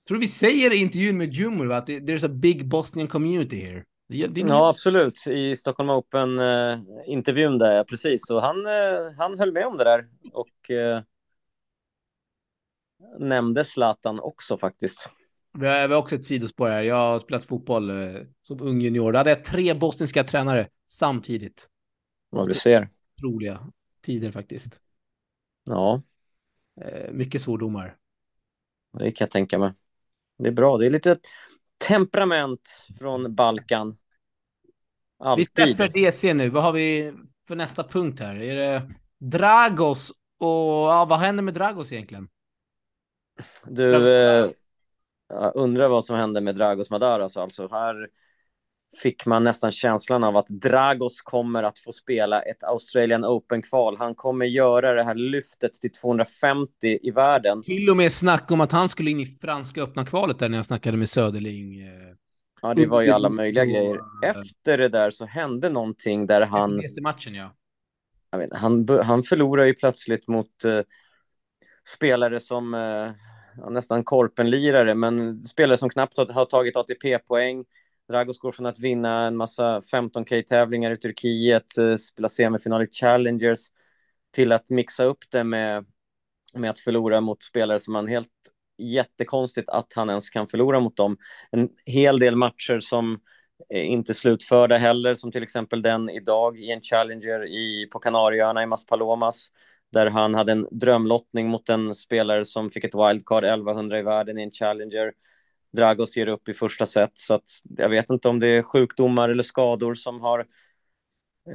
Tror 0.08 0.18
vi 0.20 0.28
säger 0.28 0.74
i 0.74 0.78
intervjun 0.78 1.18
med 1.18 1.34
Jumur? 1.34 1.72
Att 1.72 1.86
det- 1.86 2.00
there's 2.00 2.26
a 2.26 2.30
big 2.30 2.68
Bosnian 2.70 3.08
community 3.08 3.60
here. 3.60 3.84
Det, 4.08 4.28
det, 4.28 4.42
Ja, 4.42 4.70
absolut. 4.70 5.28
I 5.28 5.56
Stockholm 5.56 5.90
Open-intervjun 5.90 7.58
där, 7.58 7.76
ja, 7.76 7.84
precis. 7.84 8.30
Och 8.30 8.42
han, 8.42 8.66
eh, 8.66 9.12
han 9.18 9.40
höll 9.40 9.52
med 9.52 9.66
om 9.68 9.78
det 9.78 9.84
där 9.84 10.08
och 10.34 10.72
eh, 10.72 11.02
nämnde 13.20 13.66
Zlatan 13.66 14.20
också 14.20 14.58
faktiskt. 14.58 15.10
Vi 15.54 15.68
har, 15.68 15.88
vi 15.88 15.96
också 15.96 16.16
ett 16.16 16.26
sidospår 16.26 16.70
här. 16.70 16.82
Jag 16.84 16.96
har 16.96 17.20
spelat 17.20 17.46
fotboll 17.46 17.90
eh, 17.90 18.22
som 18.44 18.62
ung 18.62 18.82
junior. 18.82 19.12
Då 19.12 19.18
hade 19.18 19.30
jag 19.30 19.44
tre 19.44 19.74
bosniska 19.74 20.24
tränare 20.24 20.68
samtidigt. 20.88 21.70
Vad 22.30 22.50
du 22.50 22.54
ser. 22.54 22.90
Roliga 23.24 23.72
tider 24.02 24.32
faktiskt. 24.32 24.80
Ja, 25.64 26.02
Eh, 26.82 27.12
mycket 27.12 27.42
svordomar. 27.42 27.98
det 28.98 29.12
kan 29.12 29.26
jag 29.26 29.32
tänka 29.32 29.60
mig. 29.60 29.74
Det 30.38 30.48
är 30.48 30.52
bra. 30.52 30.78
Det 30.78 30.86
är 30.86 30.90
lite 30.90 31.18
temperament 31.88 32.84
från 33.00 33.36
Balkan. 33.36 33.98
Vi 35.20 35.26
Alltid. 35.26 35.48
släpper 35.48 35.88
DC 35.88 36.34
nu. 36.34 36.50
Vad 36.50 36.64
har 36.64 36.72
vi 36.72 37.14
för 37.48 37.56
nästa 37.56 37.84
punkt 37.84 38.20
här? 38.20 38.36
Är 38.36 38.56
det 38.56 38.92
Dragos 39.18 40.12
och 40.38 40.48
ja, 40.90 41.06
vad 41.10 41.20
händer 41.20 41.44
med 41.44 41.54
Dragos 41.54 41.92
egentligen? 41.92 42.30
Du, 43.66 44.16
eh, 44.16 44.50
undrar 45.54 45.88
vad 45.88 46.06
som 46.06 46.16
hände 46.16 46.42
med 46.42 46.56
Dragos 46.56 46.90
Madaras. 46.90 47.38
Alltså 47.38 47.68
här 47.72 48.08
fick 49.02 49.26
man 49.26 49.44
nästan 49.44 49.72
känslan 49.72 50.24
av 50.24 50.38
att 50.38 50.48
Dragos 50.48 51.22
kommer 51.22 51.64
att 51.64 51.80
få 51.80 51.92
spela 51.92 52.42
ett 52.42 52.64
Australian 52.64 53.26
Open-kval. 53.26 53.98
Han 53.98 54.16
kommer 54.16 54.46
göra 54.46 54.94
det 54.94 55.04
här 55.04 55.16
lyftet 55.16 55.74
till 55.74 55.92
250 55.92 57.00
i 57.02 57.12
världen. 57.12 57.62
Till 57.62 57.90
och 57.90 57.98
med 57.98 58.12
snack 58.12 58.52
om 58.52 58.62
att 58.62 58.72
han 58.72 58.90
skulle 58.90 59.12
in 59.12 59.20
i 59.20 59.26
franska 59.26 59.82
öppna 59.82 60.06
kvalet 60.06 60.40
där 60.40 60.50
när 60.50 60.58
jag 60.58 60.66
snackade 60.66 60.98
med 60.98 61.10
Söderling. 61.10 61.82
eh, 61.82 62.16
Ja, 62.62 62.74
det 62.74 62.86
var 62.86 63.02
ju 63.02 63.10
alla 63.10 63.30
möjliga 63.30 63.64
Och- 63.64 63.70
grejer. 63.70 64.00
Efter 64.26 64.78
det 64.78 64.90
där 64.90 65.12
så 65.12 65.26
hände 65.26 65.70
någonting 65.70 66.28
där 66.28 66.42
han, 66.42 66.78
DC-matchen 66.78 67.36
ja. 67.36 67.56
jag 68.32 68.40
vet, 68.40 68.56
han, 68.56 68.88
han 69.04 69.24
förlorar 69.24 69.66
ju 69.66 69.74
plötsligt 69.74 70.28
mot 70.28 70.66
eh, 70.66 70.82
spelare 71.96 72.40
som 72.40 72.74
ja, 72.74 73.14
nästan 73.70 74.04
korpenlirare, 74.04 74.96
men 74.96 75.44
spelare 75.44 75.78
som 75.78 75.90
knappt 75.90 76.18
har, 76.18 76.46
tagit 76.46 76.76
ATP-poäng. 76.76 77.66
Dragos 78.08 78.40
går 78.40 78.52
från 78.52 78.66
att 78.66 78.80
vinna 78.80 79.28
en 79.28 79.38
massa 79.38 79.82
15K-tävlingar 79.82 80.92
i 80.92 80.98
Turkiet, 80.98 81.78
eh, 81.78 81.96
spela 81.96 82.30
semifinal 82.30 82.84
i 82.84 82.88
Challengers, 82.92 83.60
till 84.32 84.52
att 84.52 84.70
mixa 84.70 85.04
upp 85.04 85.24
det 85.32 85.44
med, 85.44 85.86
med 86.54 86.70
att 86.70 86.80
förlora 86.80 87.22
mot 87.22 87.44
spelare 87.44 87.80
som 87.80 87.94
man 87.94 88.08
helt 88.08 88.30
jättekonstigt 88.78 89.70
att 89.70 89.94
han 89.94 90.10
ens 90.10 90.30
kan 90.30 90.48
förlora 90.48 90.80
mot 90.80 90.98
dem. 90.98 91.18
En 91.52 91.70
hel 91.86 92.20
del 92.20 92.36
matcher 92.36 92.80
som 92.80 93.20
är 93.70 93.84
inte 93.84 94.14
slutförda 94.14 94.78
heller, 94.78 95.14
som 95.14 95.32
till 95.32 95.44
exempel 95.44 95.82
den 95.82 96.10
idag 96.10 96.60
i 96.60 96.72
en 96.72 96.82
Challenger 96.82 97.48
i, 97.48 97.88
på 97.92 98.00
Kanarieöarna 98.00 98.64
i 98.64 98.66
Maspalomas, 98.66 99.52
där 99.92 100.06
han 100.06 100.34
hade 100.34 100.52
en 100.52 100.68
drömlottning 100.72 101.50
mot 101.50 101.70
en 101.70 101.96
spelare 101.96 102.46
som 102.46 102.72
fick 102.72 102.84
ett 102.84 102.96
wildcard 102.96 103.44
1100 103.44 104.00
i 104.00 104.02
världen 104.02 104.40
i 104.40 104.44
en 104.44 104.52
Challenger. 104.52 105.14
Dragos 105.72 106.18
ger 106.18 106.28
upp 106.28 106.50
i 106.50 106.54
första 106.54 106.86
set, 106.86 107.12
så 107.14 107.34
att 107.34 107.50
jag 107.78 107.90
vet 107.90 108.10
inte 108.10 108.30
om 108.30 108.40
det 108.40 108.48
är 108.48 108.64
sjukdomar 108.64 109.30
eller 109.30 109.44
skador 109.44 109.94
som 109.94 110.22
har 110.22 110.46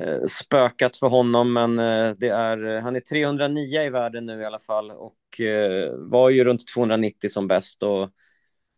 eh, 0.00 0.24
spökat 0.28 0.96
för 0.96 1.08
honom, 1.08 1.52
men 1.52 1.78
eh, 1.78 2.14
det 2.18 2.28
är, 2.28 2.80
han 2.80 2.96
är 2.96 3.00
309 3.00 3.82
i 3.82 3.90
världen 3.90 4.26
nu 4.26 4.40
i 4.40 4.44
alla 4.44 4.58
fall 4.58 4.90
och 4.90 5.40
eh, 5.40 5.92
var 5.96 6.30
ju 6.30 6.44
runt 6.44 6.66
290 6.74 7.28
som 7.28 7.46
bäst 7.46 7.82
och 7.82 8.10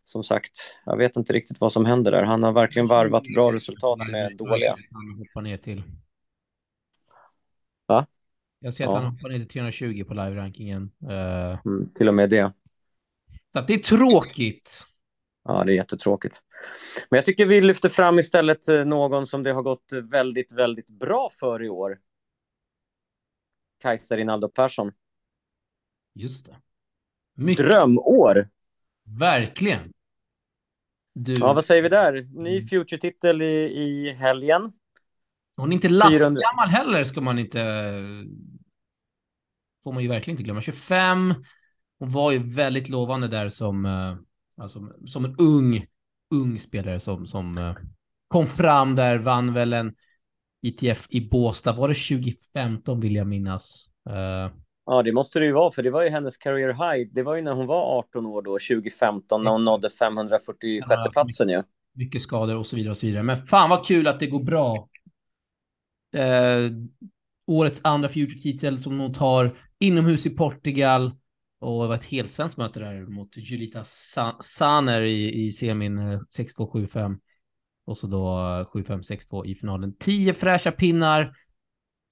som 0.03 0.23
sagt, 0.23 0.75
jag 0.85 0.97
vet 0.97 1.15
inte 1.15 1.33
riktigt 1.33 1.61
vad 1.61 1.71
som 1.71 1.85
händer 1.85 2.11
där. 2.11 2.23
Han 2.23 2.43
har 2.43 2.51
verkligen 2.51 2.87
varvat 2.87 3.23
bra 3.35 3.53
resultat 3.53 3.99
med 4.11 4.37
dåliga. 4.37 4.77
Han 4.91 5.17
hoppar 5.17 5.41
ner 5.41 5.57
till. 5.57 5.83
Va? 7.87 8.07
Jag 8.59 8.73
ser 8.73 8.83
att 8.83 8.89
Ja. 8.91 8.99
han 8.99 9.05
hoppar 9.15 9.29
ner 9.29 9.37
till 9.39 9.47
320 9.47 10.03
på 10.07 10.13
live-rankingen. 10.13 10.91
Eh, 11.09 11.59
Mm, 11.65 11.89
till 11.93 12.07
och 12.07 12.13
med 12.13 12.29
det. 12.29 12.53
så 13.53 13.61
det 13.61 13.73
är 13.73 13.77
tråkigt. 13.77 14.83
Ja, 15.43 15.63
det 15.63 15.71
är 15.71 15.75
jättetråkigt. 15.75 16.41
Men 17.09 17.17
jag 17.17 17.25
tycker 17.25 17.45
vi 17.45 17.61
lyfter 17.61 17.89
fram 17.89 18.19
istället 18.19 18.67
eh, 18.67 18.85
någon 18.85 19.25
som 19.25 19.43
det 19.43 19.51
har 19.51 19.61
gått 19.61 19.93
väldigt, 20.03 20.51
väldigt 20.51 20.89
bra 20.89 21.29
för 21.39 21.63
i 21.63 21.69
år. 21.69 21.99
Kajsa 23.81 24.17
Rinaldo 24.17 24.49
Persson. 24.49 24.91
Just 26.13 26.45
det. 26.45 26.55
Mycket, 27.35 27.65
Drömår! 27.65 28.49
verkligen. 29.19 29.93
Du, 31.13 31.33
Ja, 31.33 31.53
vad 31.53 31.65
säger 31.65 31.81
vi 31.83 31.89
där? 31.89 32.21
Ny 32.43 32.61
Future-titel 32.61 33.41
i, 33.41 33.45
i 33.83 34.11
helgen. 34.13 34.71
Hon 35.57 35.71
är 35.71 35.73
inte 35.73 35.87
400. 35.87 36.09
lastgammal 36.09 36.69
heller 36.69 37.03
ska 37.03 37.21
man 37.21 37.39
inte... 37.39 37.59
Får 39.83 39.93
man 39.93 40.03
ju 40.03 40.09
verkligen 40.09 40.33
inte 40.33 40.43
glömma. 40.43 40.61
25. 40.61 41.33
Hon 41.99 42.11
var 42.11 42.31
ju 42.31 42.37
väldigt 42.37 42.89
lovande 42.89 43.27
där 43.27 43.49
som, 43.49 43.85
eh, 43.85 44.15
alltså, 44.63 44.79
som 45.05 45.25
en 45.25 45.35
ung, 45.37 45.85
ung 46.35 46.59
spelare 46.59 46.99
som, 46.99 47.27
som 47.27 47.57
eh, 47.57 47.75
kom 48.27 48.45
fram 48.45 48.95
där, 48.95 49.17
vann 49.17 49.53
väl 49.53 49.73
en 49.73 49.93
ITF 50.61 51.07
i 51.09 51.29
Båstad. 51.29 51.73
Var 51.73 51.87
det 51.87 51.95
2015 51.95 52.99
vill 52.99 53.15
jag 53.15 53.27
minnas? 53.27 53.89
Uh, 54.09 54.55
ja, 54.85 55.03
det 55.03 55.11
måste 55.11 55.39
det 55.39 55.45
ju 55.45 55.51
vara, 55.51 55.71
för 55.71 55.83
det 55.83 55.89
var 55.89 56.03
ju 56.03 56.09
hennes 56.09 56.37
career 56.37 56.69
high. 56.69 57.09
Det 57.13 57.23
var 57.23 57.35
ju 57.35 57.41
när 57.41 57.53
hon 57.53 57.67
var 57.67 57.99
18 57.99 58.25
år 58.25 58.41
då, 58.41 58.51
2015, 58.51 59.43
när 59.43 59.51
hon 59.51 59.65
nådde 59.65 59.89
546 59.89 60.87
ja, 60.89 61.09
platsen 61.11 61.49
ju. 61.49 61.63
Mycket 61.95 62.21
skador 62.21 62.55
och 62.55 62.65
så 62.65 62.75
vidare 62.75 62.91
och 62.91 62.97
så 62.97 63.05
vidare. 63.05 63.23
Men 63.23 63.35
fan 63.35 63.69
vad 63.69 63.85
kul 63.85 64.07
att 64.07 64.19
det 64.19 64.27
går 64.27 64.43
bra. 64.43 64.87
Uh, 66.15 66.71
årets 67.47 67.81
andra 67.83 68.09
future-titel 68.09 68.79
som 68.79 68.99
hon 68.99 69.13
tar 69.13 69.57
inomhus 69.79 70.25
i 70.25 70.29
Portugal. 70.29 71.11
Och 71.59 71.81
det 71.81 71.87
var 71.87 71.95
ett 71.95 72.05
helt 72.05 72.31
svenskt 72.31 72.57
möte 72.57 72.79
där 72.79 73.05
mot 73.05 73.37
Julita 73.37 73.83
Saner 74.41 75.01
i, 75.01 75.45
i 75.45 75.51
semin 75.51 75.99
6-2-7-5. 75.99 77.11
Eh, 77.11 77.17
och 77.85 77.97
så 77.97 78.07
då 78.07 78.27
7-5-6-2 78.73 79.45
i 79.45 79.55
finalen. 79.55 79.95
10 79.99 80.33
fräscha 80.33 80.71
pinnar. 80.71 81.33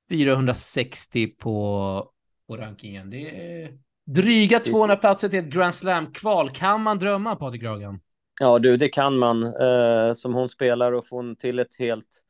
460 0.10 1.28
på, 1.28 2.12
på 2.48 2.58
rankingen. 2.58 3.10
Det 3.10 3.30
är 3.30 3.78
dryga 4.06 4.60
200 4.60 4.96
platser 4.96 5.30
till 5.30 5.40
ett 5.40 5.54
Grand 5.54 5.76
Slam-kval. 5.76 6.50
Kan 6.50 6.82
man 6.82 7.00
drömma, 7.00 7.36
Patrik 7.36 7.64
Ragan? 7.64 8.00
Ja, 8.40 8.60
du, 8.60 8.78
det 8.78 8.90
kan 8.90 9.18
man. 9.18 9.44
Eh, 9.44 10.14
som 10.14 10.34
hon 10.34 10.50
spelar 10.50 10.92
och 10.92 11.08
får 11.08 11.36
till 11.36 11.60
ett 11.60 11.80
helt 11.80 12.25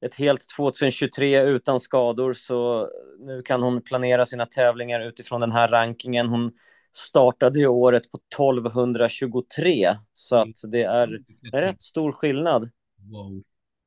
ett 0.00 0.14
helt 0.14 0.48
2023 0.56 1.42
utan 1.42 1.80
skador, 1.80 2.32
så 2.32 2.88
nu 3.18 3.42
kan 3.42 3.62
hon 3.62 3.82
planera 3.82 4.26
sina 4.26 4.46
tävlingar 4.46 5.00
utifrån 5.00 5.40
den 5.40 5.52
här 5.52 5.68
rankingen. 5.68 6.28
Hon 6.28 6.52
startade 6.92 7.58
ju 7.58 7.66
året 7.66 8.10
på 8.10 8.18
1223, 8.34 9.96
så 10.14 10.36
att 10.36 10.56
det 10.68 10.82
är 10.82 11.22
rätt 11.52 11.82
stor 11.82 12.12
skillnad 12.12 12.70
wow. 13.12 13.42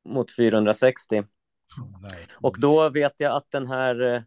mot 0.10 0.36
460. 0.36 1.24
Och 2.42 2.56
då 2.60 2.90
vet 2.90 3.14
jag 3.18 3.36
att 3.36 3.52
den 3.52 3.68
här 3.68 4.14
eh, 4.14 4.22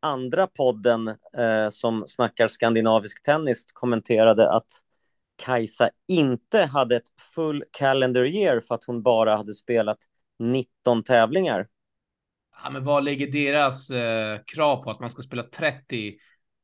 andra 0.00 0.46
podden 0.46 1.08
eh, 1.36 1.68
som 1.70 2.04
snackar 2.06 2.48
skandinavisk 2.48 3.22
tennis 3.22 3.64
kommenterade 3.72 4.50
att 4.50 4.68
Kajsa 5.36 5.90
inte 6.08 6.64
hade 6.64 6.96
ett 6.96 7.08
full 7.34 7.64
calendar 7.70 8.24
year 8.24 8.60
för 8.60 8.74
att 8.74 8.84
hon 8.84 9.02
bara 9.02 9.36
hade 9.36 9.52
spelat 9.52 9.98
19 10.38 11.02
tävlingar. 11.04 11.68
Ja, 12.62 12.70
men 12.70 12.84
vad 12.84 13.04
lägger 13.04 13.32
deras 13.32 13.90
eh, 13.90 14.40
krav 14.46 14.82
på 14.84 14.90
att 14.90 15.00
man 15.00 15.10
ska 15.10 15.22
spela 15.22 15.42
30 15.42 16.16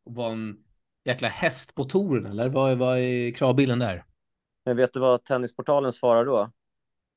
och 0.05 0.15
vara 0.15 0.33
en 0.33 0.57
jäkla 1.05 1.29
häst 1.29 1.75
på 1.75 1.85
touren 1.85 2.27
eller 2.27 2.49
vad 2.49 2.73
är, 2.73 2.77
vad 2.77 2.99
är 2.99 3.35
kravbilden 3.35 3.79
där? 3.79 4.05
Men 4.65 4.77
vet 4.77 4.93
du 4.93 5.01
vad 5.01 5.25
Tennisportalen 5.25 5.93
svarar 5.93 6.25
då? 6.25 6.51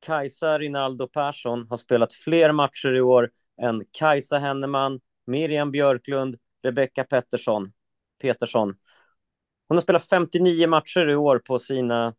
Kajsa 0.05 0.59
Rinaldo 0.59 1.07
Persson 1.07 1.67
har 1.69 1.77
spelat 1.77 2.13
fler 2.13 2.51
matcher 2.51 2.95
i 2.95 3.01
år 3.01 3.29
än 3.61 3.83
Kajsa 3.91 4.39
Henneman, 4.39 4.99
Miriam 5.27 5.71
Björklund, 5.71 6.35
Rebecca 6.63 7.03
Pettersson. 7.03 7.71
Petersson. 8.21 8.75
Hon 9.67 9.77
har 9.77 9.81
spelat 9.81 10.09
59 10.09 10.67
matcher 10.67 11.09
i 11.09 11.15
år 11.15 11.39
på 11.39 11.59
sina 11.59 12.13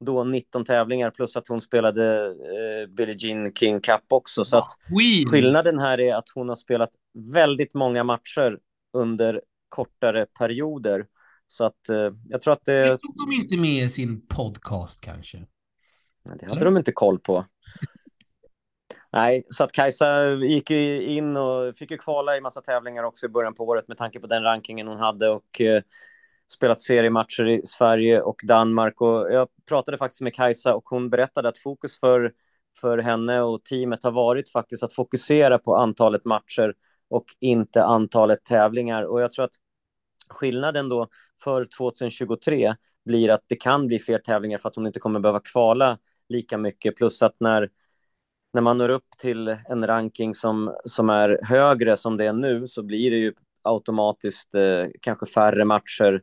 då 0.00 0.24
19 0.24 0.64
tävlingar 0.64 1.10
plus 1.10 1.36
att 1.36 1.48
hon 1.48 1.60
spelade 1.60 2.26
eh, 2.26 2.88
Billie 2.88 3.16
Jean 3.18 3.54
King 3.54 3.80
Cup 3.80 4.04
också. 4.08 4.44
Så 4.44 4.58
att 4.58 4.70
skillnaden 5.30 5.78
här 5.78 6.00
är 6.00 6.14
att 6.14 6.28
hon 6.34 6.48
har 6.48 6.56
spelat 6.56 6.90
väldigt 7.14 7.74
många 7.74 8.04
matcher 8.04 8.58
under 8.92 9.42
kortare 9.68 10.26
perioder. 10.26 11.06
Så 11.46 11.64
att 11.64 11.88
eh, 11.88 12.12
jag 12.28 12.42
tror 12.42 12.52
att 12.52 12.64
det... 12.64 12.84
Det 12.84 12.98
tog 12.98 13.16
de 13.16 13.32
inte 13.32 13.56
med 13.56 13.84
i 13.84 13.88
sin 13.88 14.26
podcast 14.26 15.00
kanske? 15.00 15.38
Det 16.24 16.30
hade 16.30 16.46
Eller? 16.46 16.64
de 16.64 16.76
inte 16.76 16.92
koll 16.92 17.18
på. 17.18 17.46
Nej, 19.12 19.44
så 19.48 19.64
att 19.64 19.72
Kajsa 19.72 20.34
gick 20.34 20.70
ju 20.70 21.02
in 21.02 21.36
och 21.36 21.76
fick 21.76 21.90
ju 21.90 21.98
kvala 21.98 22.36
i 22.36 22.40
massa 22.40 22.60
tävlingar 22.60 23.02
också 23.02 23.26
i 23.26 23.28
början 23.28 23.54
på 23.54 23.64
året 23.64 23.88
med 23.88 23.96
tanke 23.96 24.20
på 24.20 24.26
den 24.26 24.42
rankingen 24.42 24.88
hon 24.88 24.98
hade 24.98 25.28
och 25.28 25.60
eh, 25.60 25.82
spelat 26.52 26.80
seriematcher 26.80 27.48
i 27.48 27.60
Sverige 27.64 28.20
och 28.20 28.40
Danmark. 28.44 29.00
Och 29.00 29.32
jag 29.32 29.48
pratade 29.68 29.98
faktiskt 29.98 30.20
med 30.20 30.34
Kajsa 30.34 30.74
och 30.74 30.84
hon 30.84 31.10
berättade 31.10 31.48
att 31.48 31.58
fokus 31.58 32.00
för, 32.00 32.32
för 32.80 32.98
henne 32.98 33.40
och 33.40 33.64
teamet 33.64 34.04
har 34.04 34.10
varit 34.10 34.50
faktiskt 34.50 34.82
att 34.82 34.94
fokusera 34.94 35.58
på 35.58 35.76
antalet 35.76 36.24
matcher 36.24 36.74
och 37.08 37.24
inte 37.40 37.84
antalet 37.84 38.44
tävlingar. 38.44 39.02
Och 39.02 39.20
jag 39.20 39.32
tror 39.32 39.44
att 39.44 39.54
skillnaden 40.28 40.88
då 40.88 41.08
för 41.44 41.66
2023 41.78 42.74
blir 43.04 43.30
att 43.30 43.44
det 43.46 43.56
kan 43.56 43.86
bli 43.86 43.98
fler 43.98 44.18
tävlingar 44.18 44.58
för 44.58 44.68
att 44.68 44.76
hon 44.76 44.86
inte 44.86 45.00
kommer 45.00 45.20
behöva 45.20 45.40
kvala 45.40 45.98
lika 46.28 46.58
mycket. 46.58 46.96
Plus 46.96 47.22
att 47.22 47.36
när, 47.40 47.70
när 48.52 48.62
man 48.62 48.78
når 48.78 48.88
upp 48.88 49.08
till 49.18 49.48
en 49.48 49.86
ranking 49.86 50.34
som, 50.34 50.76
som 50.84 51.10
är 51.10 51.38
högre 51.42 51.96
som 51.96 52.16
det 52.16 52.26
är 52.26 52.32
nu 52.32 52.66
så 52.66 52.82
blir 52.82 53.10
det 53.10 53.16
ju 53.16 53.32
automatiskt 53.62 54.54
eh, 54.54 54.86
kanske 55.00 55.26
färre 55.26 55.64
matcher 55.64 56.22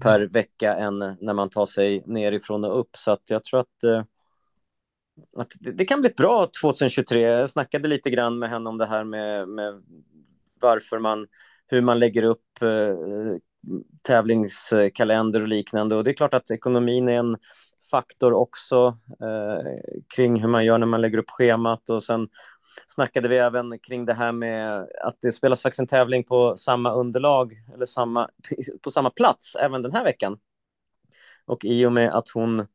per 0.00 0.20
vecka 0.20 0.74
än 0.74 0.98
när 0.98 1.34
man 1.34 1.50
tar 1.50 1.66
sig 1.66 2.02
nerifrån 2.06 2.64
och 2.64 2.80
upp. 2.80 2.96
Så 2.96 3.10
att 3.10 3.22
jag 3.30 3.44
tror 3.44 3.60
att, 3.60 3.84
eh, 3.84 4.02
att 5.36 5.52
det, 5.60 5.72
det, 5.72 5.84
kan 5.84 6.00
bli 6.00 6.10
ett 6.10 6.16
bra 6.16 6.48
2023. 6.62 7.20
Jag 7.20 7.50
snackade 7.50 7.88
lite 7.88 8.10
grann 8.10 8.38
med 8.38 8.50
henne 8.50 8.70
om 8.70 8.78
det 8.78 8.86
här 8.86 9.04
med, 9.04 9.48
med 9.48 9.82
varför 10.60 10.98
man, 10.98 11.26
hur 11.66 11.80
man 11.80 11.98
lägger 11.98 12.22
upp 12.22 12.62
eh, 12.62 12.96
tävlingskalender 14.02 15.42
och 15.42 15.48
liknande. 15.48 15.96
Och 15.96 16.04
det 16.04 16.10
är 16.10 16.14
klart 16.14 16.34
att 16.34 16.50
ekonomin 16.50 17.08
är 17.08 17.18
en 17.18 17.36
faktor 17.90 18.32
också 18.32 18.98
eh, 19.20 19.92
kring 20.16 20.40
hur 20.40 20.48
man 20.48 20.64
gör 20.64 20.78
när 20.78 20.86
man 20.86 21.00
lägger 21.00 21.18
upp 21.18 21.30
schemat 21.30 21.90
och 21.90 22.02
sen 22.02 22.28
snackade 22.86 23.28
vi 23.28 23.38
även 23.38 23.78
kring 23.78 24.06
det 24.06 24.14
här 24.14 24.32
med 24.32 24.88
att 25.02 25.16
det 25.22 25.32
spelas 25.32 25.62
faktiskt 25.62 25.80
en 25.80 25.86
tävling 25.86 26.24
på 26.24 26.56
samma 26.56 26.92
underlag 26.92 27.52
eller 27.74 27.86
samma, 27.86 28.28
på 28.82 28.90
samma 28.90 29.10
plats 29.10 29.56
även 29.56 29.82
den 29.82 29.92
här 29.92 30.04
veckan. 30.04 30.38
Och 31.46 31.64
i 31.64 31.86
och 31.86 31.92
med 31.92 32.14
att 32.14 32.28
hon 32.28 32.66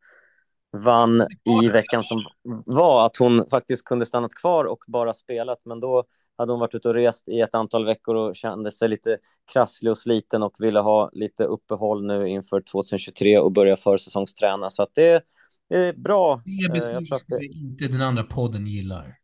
vann 0.78 1.28
i 1.62 1.68
veckan 1.70 2.04
som 2.04 2.26
var, 2.66 3.06
att 3.06 3.18
hon 3.18 3.46
faktiskt 3.50 3.84
kunde 3.86 4.06
stannat 4.06 4.34
kvar 4.34 4.66
och 4.66 4.84
bara 4.88 5.14
spelat, 5.14 5.62
men 5.66 5.80
då 5.80 6.04
hade 6.38 6.52
hon 6.52 6.60
varit 6.60 6.76
ute 6.76 6.88
och 6.90 6.94
rest 6.94 7.28
i 7.28 7.40
ett 7.40 7.56
antal 7.56 7.86
veckor 7.86 8.16
och 8.16 8.36
kände 8.36 8.72
sig 8.72 8.90
lite 8.90 9.18
krasslig 9.54 9.92
och 9.92 9.98
sliten 9.98 10.44
och 10.44 10.56
ville 10.60 10.80
ha 10.80 11.10
lite 11.14 11.44
uppehåll 11.44 12.06
nu 12.06 12.28
inför 12.28 12.62
2023 12.62 13.40
och 13.40 13.52
börja 13.52 13.76
försäsongsträna. 13.76 14.70
Så 14.70 14.84
att 14.84 14.92
det, 14.94 15.24
det 15.70 15.78
är 15.78 15.94
bra. 15.94 16.42
Det 16.46 16.74
beslutet 16.74 17.22
det... 17.28 17.46
inte 17.46 17.88
den 17.88 18.02
andra 18.02 18.24
podden 18.24 18.68
gillar. 18.68 19.16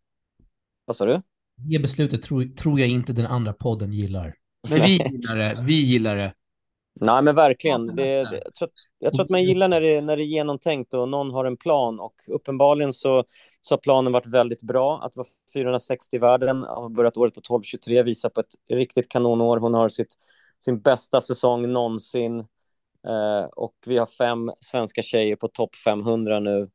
Vad 0.85 0.95
sa 0.95 1.05
du? 1.05 1.21
Det 1.55 1.79
beslutet 1.79 2.23
tror, 2.23 2.43
tror 2.43 2.79
jag 2.79 2.89
inte 2.89 3.13
den 3.13 3.25
andra 3.25 3.53
podden 3.53 3.93
gillar. 3.93 4.35
Men 4.69 4.81
vi 4.81 4.97
gillar 4.97 5.37
det. 5.37 5.57
Vi 5.61 5.73
gillar 5.73 6.15
det. 6.15 6.33
Nej, 6.93 7.23
men 7.23 7.35
verkligen. 7.35 7.87
Det, 7.87 8.03
det, 8.03 8.41
jag, 8.43 8.53
tror, 8.53 8.69
jag 8.99 9.13
tror 9.13 9.23
att 9.23 9.29
man 9.29 9.43
gillar 9.43 9.67
när 9.67 9.81
det, 9.81 10.01
när 10.01 10.17
det 10.17 10.23
är 10.23 10.25
genomtänkt 10.25 10.93
och 10.93 11.09
någon 11.09 11.31
har 11.31 11.45
en 11.45 11.57
plan. 11.57 11.99
Och 11.99 12.15
uppenbarligen 12.27 12.93
så, 12.93 13.23
så 13.61 13.73
har 13.73 13.79
planen 13.79 14.11
varit 14.11 14.25
väldigt 14.25 14.63
bra. 14.63 15.01
Att 15.03 15.15
vara 15.15 15.27
460 15.53 16.15
i 16.15 16.19
världen, 16.19 16.63
har 16.63 16.89
börjat 16.89 17.17
året 17.17 17.33
på 17.33 17.41
12.23, 17.41 18.03
visar 18.03 18.29
på 18.29 18.39
ett 18.39 18.53
riktigt 18.69 19.09
kanonår. 19.09 19.57
Hon 19.57 19.73
har 19.73 19.89
sitt, 19.89 20.15
sin 20.59 20.81
bästa 20.81 21.21
säsong 21.21 21.71
någonsin. 21.71 22.39
Eh, 23.07 23.43
och 23.55 23.75
vi 23.85 23.97
har 23.97 24.05
fem 24.05 24.51
svenska 24.59 25.01
tjejer 25.01 25.35
på 25.35 25.47
topp 25.47 25.75
500 25.75 26.39
nu 26.39 26.59
eh, 26.61 26.67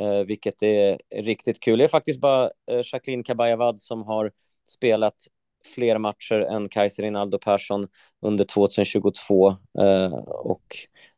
Eh, 0.00 0.26
vilket 0.26 0.62
är 0.62 0.98
riktigt 1.14 1.60
kul. 1.60 1.78
Det 1.78 1.84
är 1.84 1.88
faktiskt 1.88 2.20
bara 2.20 2.44
eh, 2.44 2.82
Jacqueline 2.92 3.24
Kabayavad 3.24 3.80
som 3.80 4.02
har 4.02 4.32
spelat 4.68 5.16
fler 5.74 5.98
matcher 5.98 6.40
än 6.40 6.68
Kaiser 6.68 7.02
Rinaldo 7.02 7.38
Persson 7.38 7.88
under 8.22 8.44
2022 8.44 9.48
eh, 9.78 10.14
och 10.28 10.66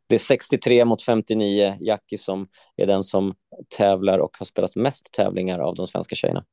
det 0.06 0.14
är 0.14 0.18
63 0.18 0.84
mot 0.84 1.02
59. 1.02 1.76
Jackie 1.80 2.18
som 2.18 2.48
är 2.76 2.86
den 2.86 3.04
som 3.04 3.34
tävlar 3.76 4.18
och 4.18 4.36
har 4.38 4.46
spelat 4.46 4.76
mest 4.76 5.12
tävlingar 5.12 5.58
av 5.58 5.74
de 5.74 5.86
svenska 5.86 6.14
tjejerna. 6.14 6.44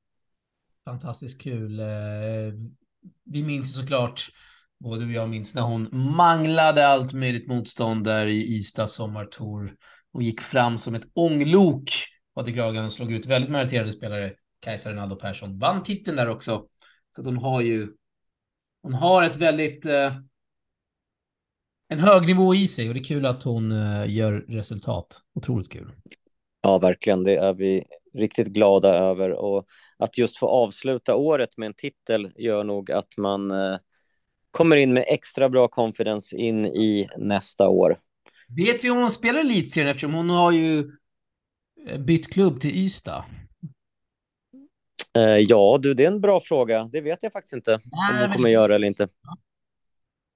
Fantastiskt 0.86 1.42
kul. 1.42 1.80
Eh, 1.80 1.86
vi 3.26 3.44
minns 3.44 3.76
såklart, 3.76 4.30
både 4.80 5.06
vi 5.06 5.18
och 5.18 5.22
jag 5.22 5.30
minns 5.30 5.56
när 5.56 5.62
hon 5.62 5.90
manglade 5.92 6.88
allt 6.88 7.14
möjligt 7.14 7.48
motstånd 7.48 8.04
där 8.04 8.28
i 8.28 8.58
Ystad 8.58 8.88
sommartour 8.88 9.76
och 10.14 10.24
gick 10.24 10.42
fram 10.42 10.78
som 10.78 10.96
ett 10.96 11.06
ånglok. 11.14 11.90
Patrik 12.36 12.58
Ragan 12.58 12.92
slog 12.92 13.12
ut 13.12 13.26
väldigt 13.26 13.52
meriterade 13.52 13.92
spelare. 13.92 14.34
Kajsa 14.60 14.90
Rinaldo 14.90 15.16
Persson 15.16 15.60
vann 15.60 15.84
titeln 15.84 16.18
där 16.18 16.30
också. 16.30 16.68
Så 17.16 17.22
att 17.22 17.26
hon 17.28 17.38
har 17.38 17.62
ju. 17.62 17.94
Hon 18.82 18.94
har 18.94 19.24
ett 19.24 19.36
väldigt. 19.36 19.86
Eh, 19.86 20.16
en 21.88 22.00
hög 22.00 22.26
nivå 22.26 22.56
i 22.56 22.68
sig 22.68 22.88
och 22.88 22.94
det 22.94 23.00
är 23.00 23.04
kul 23.04 23.26
att 23.26 23.44
hon 23.44 23.72
eh, 23.72 24.10
gör 24.16 24.46
resultat. 24.48 25.22
Otroligt 25.36 25.72
kul. 25.72 25.92
Ja, 26.62 26.78
verkligen. 26.78 27.24
Det 27.24 27.36
är 27.36 27.54
vi 27.54 27.84
riktigt 28.14 28.48
glada 28.48 28.90
över 28.94 29.32
och 29.32 29.66
att 29.98 30.18
just 30.18 30.38
få 30.38 30.48
avsluta 30.48 31.16
året 31.16 31.58
med 31.58 31.68
en 31.68 31.74
titel 31.74 32.32
gör 32.36 32.64
nog 32.64 32.92
att 32.92 33.18
man 33.18 33.52
eh, 33.52 33.78
kommer 34.52 34.76
in 34.76 34.94
med 34.94 35.06
extra 35.08 35.50
bra 35.50 35.68
confidence 35.68 36.36
in 36.38 36.66
i 36.66 37.10
nästa 37.18 37.70
år. 37.70 37.98
Vet 38.58 38.84
vi 38.84 38.90
om 38.90 38.98
hon 38.98 39.12
spelar 39.12 39.40
elitserien 39.40 39.90
eftersom 39.90 40.14
hon 40.14 40.30
har 40.30 40.52
ju 40.52 40.92
bytt 42.00 42.34
klubb 42.34 42.62
till 42.62 42.76
Ystad? 42.76 43.26
Eh, 45.16 45.38
ja, 45.38 45.80
du, 45.82 45.94
det 45.94 46.04
är 46.04 46.08
en 46.08 46.22
bra 46.22 46.40
fråga. 46.40 46.90
Det 46.92 47.02
vet 47.02 47.24
jag 47.24 47.32
faktiskt 47.32 47.54
inte 47.54 47.72
Nej, 47.72 48.14
om 48.14 48.18
hon 48.22 48.32
kommer 48.32 48.50
göra 48.50 48.76
eller 48.76 48.88
inte. 48.88 49.08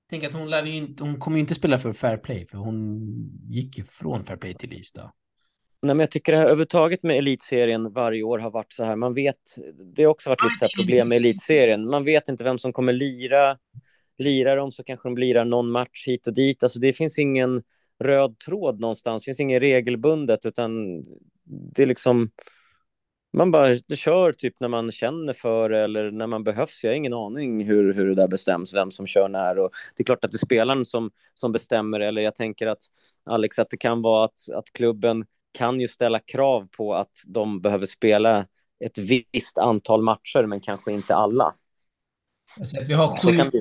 tänk 0.10 0.24
att 0.24 0.34
hon, 0.34 0.50
lär 0.50 0.66
inte, 0.66 1.04
hon 1.04 1.20
kommer 1.20 1.40
inte 1.40 1.56
spela 1.56 1.78
för 1.78 1.94
fair 1.94 2.18
play, 2.18 2.48
för 2.48 2.58
hon 2.58 3.00
gick 3.50 3.78
ju 3.78 3.84
från 3.84 4.26
fair 4.26 4.38
play 4.38 4.54
till 4.54 4.74
Ystad. 4.74 5.12
Nej, 5.82 5.96
men 5.96 6.00
jag 6.00 6.12
tycker 6.12 6.32
det 6.32 6.38
här 6.38 6.46
överhuvudtaget 6.46 7.04
med 7.04 7.18
elitserien 7.18 7.94
varje 7.94 8.24
år 8.24 8.40
har 8.40 8.52
varit 8.52 8.74
så 8.74 8.84
här. 8.84 8.96
Man 8.96 9.14
vet, 9.14 9.36
det 9.96 10.04
har 10.04 10.10
också 10.12 10.30
varit 10.30 10.44
lite 10.44 10.56
så 10.60 10.82
problem 10.82 11.08
med 11.08 11.16
elitserien. 11.16 11.90
Man 11.90 12.04
vet 12.04 12.28
inte 12.30 12.44
vem 12.44 12.58
som 12.58 12.74
kommer 12.74 12.94
lira. 12.94 13.58
Lirar 14.18 14.58
de 14.58 14.72
så 14.72 14.84
kanske 14.84 15.10
de 15.10 15.18
lirar 15.18 15.46
någon 15.46 15.72
match 15.72 16.08
hit 16.08 16.28
och 16.28 16.34
dit. 16.34 16.64
Alltså 16.64 16.80
det 16.80 16.94
finns 16.94 17.20
ingen 17.20 17.64
röd 18.04 18.40
tråd 18.40 18.80
någonstans. 18.80 19.22
Det 19.22 19.26
finns 19.26 19.40
inget 19.40 19.62
regelbundet, 19.62 20.46
utan 20.46 21.04
det 21.46 21.84
är 21.84 21.88
liksom 21.88 22.30
man 23.36 23.52
bara 23.52 23.76
kör 23.96 24.32
typ 24.32 24.60
när 24.60 24.68
man 24.68 24.92
känner 24.92 25.34
för 25.34 25.70
det 25.70 25.80
eller 25.80 26.12
när 26.12 26.28
man 26.28 26.44
behövs. 26.44 26.84
Jag 26.84 26.92
har 26.92 26.96
ingen 26.96 27.14
aning 27.14 27.66
hur, 27.66 27.94
hur 27.94 28.08
det 28.08 28.16
där 28.16 28.28
bestäms, 28.28 28.74
vem 28.74 28.92
som 28.92 29.08
kör 29.08 29.30
när. 29.30 29.60
Och 29.60 29.72
det 29.96 30.04
är 30.04 30.06
klart 30.06 30.26
att 30.26 30.32
det 30.32 30.36
är 30.36 30.46
spelaren 30.46 30.86
som, 30.86 31.12
som 31.34 31.52
bestämmer. 31.52 32.00
Eller 32.00 32.22
jag 32.22 32.36
tänker 32.36 32.68
att 32.68 32.82
Alex, 33.26 33.60
att 33.60 33.70
det 33.70 33.78
kan 33.78 34.02
vara 34.02 34.26
att, 34.26 34.50
att 34.54 34.74
klubben 34.74 35.26
kan 35.52 35.80
ju 35.80 35.88
ställa 35.88 36.20
krav 36.20 36.68
på 36.78 36.94
att 36.94 37.12
de 37.26 37.62
behöver 37.62 37.86
spela 37.86 38.46
ett 38.86 38.98
visst 38.98 39.58
antal 39.58 40.02
matcher, 40.02 40.46
men 40.46 40.60
kanske 40.60 40.92
inte 40.92 41.16
alla. 41.16 41.54
vi 42.88 42.94
har 42.94 43.18
sju, 43.18 43.52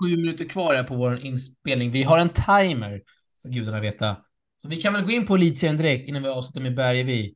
sju 0.00 0.16
minuter 0.16 0.44
kvar 0.44 0.74
här 0.74 0.84
på 0.84 0.94
vår 0.94 1.24
inspelning. 1.24 1.90
Vi 1.90 2.02
har 2.02 2.18
en 2.18 2.28
timer, 2.28 3.02
så 3.42 3.48
gudarna 3.48 3.80
veta. 3.80 4.16
Så 4.64 4.68
vi 4.68 4.76
kan 4.76 4.92
väl 4.92 5.04
gå 5.04 5.10
in 5.10 5.26
på 5.26 5.34
elitserien 5.34 5.76
direkt 5.76 6.08
innan 6.08 6.22
vi 6.22 6.28
avslutar 6.28 6.60
med 6.60 6.74
Bergevi 6.74 7.34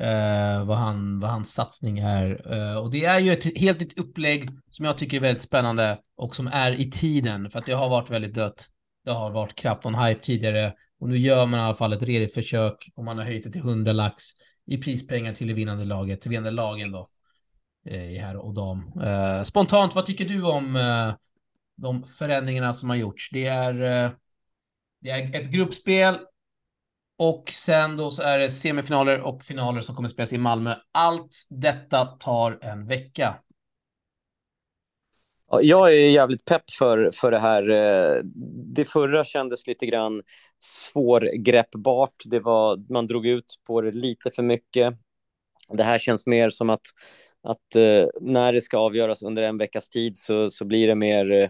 eh, 0.00 0.64
vad, 0.64 0.78
han, 0.78 1.20
vad 1.20 1.30
hans 1.30 1.52
satsning 1.52 1.98
är. 1.98 2.52
Eh, 2.52 2.76
och 2.76 2.90
det 2.90 3.04
är 3.04 3.18
ju 3.18 3.32
ett 3.32 3.58
helt 3.58 3.80
nytt 3.80 3.98
upplägg 3.98 4.50
som 4.70 4.84
jag 4.84 4.98
tycker 4.98 5.16
är 5.16 5.20
väldigt 5.20 5.42
spännande 5.42 5.98
och 6.16 6.36
som 6.36 6.46
är 6.46 6.80
i 6.80 6.90
tiden 6.90 7.50
för 7.50 7.58
att 7.58 7.66
det 7.66 7.72
har 7.72 7.88
varit 7.88 8.10
väldigt 8.10 8.34
dött. 8.34 8.66
Det 9.04 9.10
har 9.10 9.30
varit 9.30 9.54
knappt 9.54 9.84
någon 9.84 9.94
hype 9.94 10.20
tidigare 10.20 10.74
och 11.00 11.08
nu 11.08 11.18
gör 11.18 11.46
man 11.46 11.60
i 11.60 11.62
alla 11.62 11.74
fall 11.74 11.92
ett 11.92 12.02
redigt 12.02 12.34
försök 12.34 12.90
och 12.94 13.04
man 13.04 13.18
har 13.18 13.24
höjt 13.24 13.44
det 13.44 13.52
till 13.52 13.60
100 13.60 13.92
lax 13.92 14.22
i 14.66 14.76
prispengar 14.76 15.34
till 15.34 15.46
det 15.46 15.54
vinnande 15.54 15.84
laget, 15.84 16.20
till 16.20 16.30
vinnande 16.30 16.50
lagen 16.50 16.92
då. 16.92 17.08
Eh, 17.86 18.12
I 18.12 18.18
herr 18.18 18.36
och 18.36 18.54
dam. 18.54 18.92
Eh, 19.02 19.42
spontant, 19.42 19.94
vad 19.94 20.06
tycker 20.06 20.24
du 20.24 20.42
om 20.42 20.76
eh, 20.76 21.14
de 21.76 22.04
förändringarna 22.04 22.72
som 22.72 22.88
har 22.88 22.96
gjorts? 22.96 23.30
Det 23.30 23.46
är, 23.46 24.04
eh, 24.04 24.12
det 25.00 25.10
är 25.10 25.40
ett 25.40 25.50
gruppspel 25.50 26.18
och 27.20 27.50
sen 27.50 27.96
då 27.96 28.10
så 28.10 28.22
är 28.22 28.38
det 28.38 28.50
semifinaler 28.50 29.20
och 29.20 29.42
finaler 29.42 29.80
som 29.80 29.94
kommer 29.94 30.08
spelas 30.08 30.32
i 30.32 30.38
Malmö. 30.38 30.74
Allt 30.92 31.46
detta 31.48 32.04
tar 32.04 32.58
en 32.62 32.86
vecka. 32.86 33.34
Jag 35.60 35.92
är 35.92 36.10
jävligt 36.10 36.44
pepp 36.44 36.70
för, 36.78 37.10
för 37.14 37.30
det 37.30 37.38
här. 37.38 37.70
Eh, 37.70 38.22
det 38.74 38.84
förra 38.84 39.24
kändes 39.24 39.66
lite 39.66 39.86
grann 39.86 40.22
svårgreppbart. 40.58 42.14
Det 42.24 42.40
var, 42.40 42.92
man 42.92 43.06
drog 43.06 43.26
ut 43.26 43.54
på 43.66 43.80
det 43.80 43.92
lite 43.92 44.30
för 44.30 44.42
mycket. 44.42 44.94
Det 45.68 45.84
här 45.84 45.98
känns 45.98 46.26
mer 46.26 46.50
som 46.50 46.70
att, 46.70 46.86
att 47.42 47.76
eh, 47.76 48.08
när 48.20 48.52
det 48.52 48.60
ska 48.60 48.78
avgöras 48.78 49.22
under 49.22 49.42
en 49.42 49.58
veckas 49.58 49.88
tid 49.88 50.16
så, 50.16 50.50
så 50.50 50.64
blir 50.64 50.88
det 50.88 50.94
mer 50.94 51.30
eh, 51.30 51.48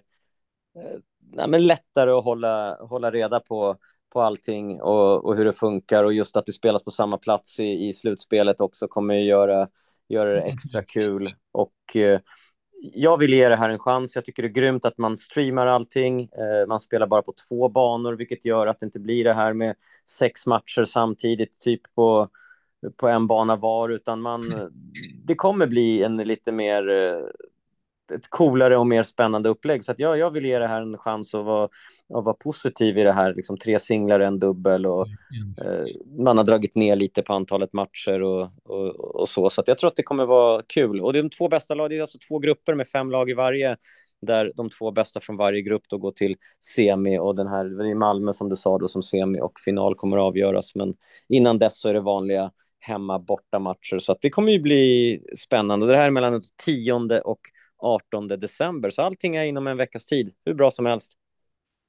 nej, 1.32 1.48
men 1.48 1.66
lättare 1.66 2.10
att 2.10 2.24
hålla, 2.24 2.76
hålla 2.80 3.10
reda 3.10 3.40
på 3.40 3.76
på 4.10 4.22
allting 4.22 4.82
och, 4.82 5.24
och 5.24 5.36
hur 5.36 5.44
det 5.44 5.52
funkar 5.52 6.04
och 6.04 6.12
just 6.12 6.36
att 6.36 6.46
det 6.46 6.52
spelas 6.52 6.84
på 6.84 6.90
samma 6.90 7.18
plats 7.18 7.60
i, 7.60 7.86
i 7.86 7.92
slutspelet 7.92 8.60
också 8.60 8.88
kommer 8.88 9.14
att 9.18 9.24
göra, 9.24 9.68
göra 10.08 10.32
det 10.32 10.40
extra 10.40 10.82
kul. 10.82 11.34
Och 11.52 11.96
eh, 11.96 12.20
jag 12.80 13.18
vill 13.18 13.32
ge 13.32 13.48
det 13.48 13.56
här 13.56 13.70
en 13.70 13.78
chans. 13.78 14.14
Jag 14.14 14.24
tycker 14.24 14.42
det 14.42 14.48
är 14.48 14.62
grymt 14.62 14.84
att 14.84 14.98
man 14.98 15.16
streamar 15.16 15.66
allting. 15.66 16.22
Eh, 16.22 16.68
man 16.68 16.80
spelar 16.80 17.06
bara 17.06 17.22
på 17.22 17.34
två 17.48 17.68
banor, 17.68 18.12
vilket 18.12 18.44
gör 18.44 18.66
att 18.66 18.80
det 18.80 18.86
inte 18.86 19.00
blir 19.00 19.24
det 19.24 19.34
här 19.34 19.52
med 19.52 19.74
sex 20.08 20.46
matcher 20.46 20.84
samtidigt, 20.84 21.60
typ 21.60 21.94
på, 21.94 22.28
på 22.96 23.08
en 23.08 23.26
bana 23.26 23.56
var, 23.56 23.88
utan 23.88 24.20
man, 24.20 24.70
det 25.24 25.34
kommer 25.34 25.66
bli 25.66 26.02
en 26.02 26.16
lite 26.16 26.52
mer 26.52 26.88
eh, 26.88 27.20
ett 28.10 28.30
coolare 28.30 28.76
och 28.76 28.86
mer 28.86 29.02
spännande 29.02 29.48
upplägg. 29.48 29.84
Så 29.84 29.92
att 29.92 29.98
jag, 29.98 30.18
jag 30.18 30.30
vill 30.30 30.44
ge 30.44 30.58
det 30.58 30.66
här 30.66 30.82
en 30.82 30.98
chans 30.98 31.34
att 31.34 31.44
vara, 31.44 31.64
att 32.14 32.24
vara 32.24 32.34
positiv 32.34 32.98
i 32.98 33.04
det 33.04 33.12
här. 33.12 33.34
Liksom 33.34 33.58
tre 33.58 33.78
singlar, 33.78 34.20
en 34.20 34.38
dubbel 34.38 34.86
och 34.86 35.06
eh, 35.64 35.84
man 36.18 36.38
har 36.38 36.44
dragit 36.44 36.74
ner 36.74 36.96
lite 36.96 37.22
på 37.22 37.32
antalet 37.32 37.72
matcher 37.72 38.22
och, 38.22 38.48
och, 38.64 39.20
och 39.20 39.28
så. 39.28 39.50
Så 39.50 39.62
jag 39.66 39.78
tror 39.78 39.88
att 39.88 39.96
det 39.96 40.02
kommer 40.02 40.26
vara 40.26 40.62
kul. 40.66 41.00
Och 41.00 41.12
de 41.12 41.30
två 41.30 41.48
bästa 41.48 41.74
lagen, 41.74 41.90
det 41.90 41.96
är 41.96 42.00
alltså 42.00 42.18
två 42.28 42.38
grupper 42.38 42.74
med 42.74 42.88
fem 42.88 43.10
lag 43.10 43.30
i 43.30 43.34
varje 43.34 43.76
där 44.22 44.52
de 44.56 44.70
två 44.70 44.90
bästa 44.90 45.20
från 45.20 45.36
varje 45.36 45.62
grupp 45.62 45.82
då 45.88 45.98
går 45.98 46.12
till 46.12 46.36
semi 46.76 47.18
och 47.18 47.36
den 47.36 47.48
här 47.48 47.86
i 47.86 47.94
Malmö 47.94 48.32
som 48.32 48.48
du 48.48 48.56
sa 48.56 48.78
då 48.78 48.88
som 48.88 49.02
semi 49.02 49.40
och 49.40 49.60
final 49.60 49.94
kommer 49.94 50.16
att 50.16 50.22
avgöras. 50.22 50.74
Men 50.74 50.94
innan 51.28 51.58
dess 51.58 51.80
så 51.80 51.88
är 51.88 51.94
det 51.94 52.00
vanliga 52.00 52.50
hemma 52.80 53.18
borta 53.18 53.58
matcher 53.58 53.98
så 53.98 54.12
att 54.12 54.20
det 54.20 54.30
kommer 54.30 54.52
ju 54.52 54.60
bli 54.60 55.20
spännande. 55.36 55.86
Det 55.86 55.96
här 55.96 56.06
är 56.06 56.10
mellan 56.10 56.32
den 56.32 56.42
10 56.64 57.20
och 57.24 57.40
18 57.78 58.28
december, 58.28 58.90
så 58.90 59.02
allting 59.02 59.36
är 59.36 59.44
inom 59.44 59.66
en 59.66 59.76
veckas 59.76 60.06
tid, 60.06 60.32
hur 60.44 60.54
bra 60.54 60.70
som 60.70 60.86
helst. 60.86 61.12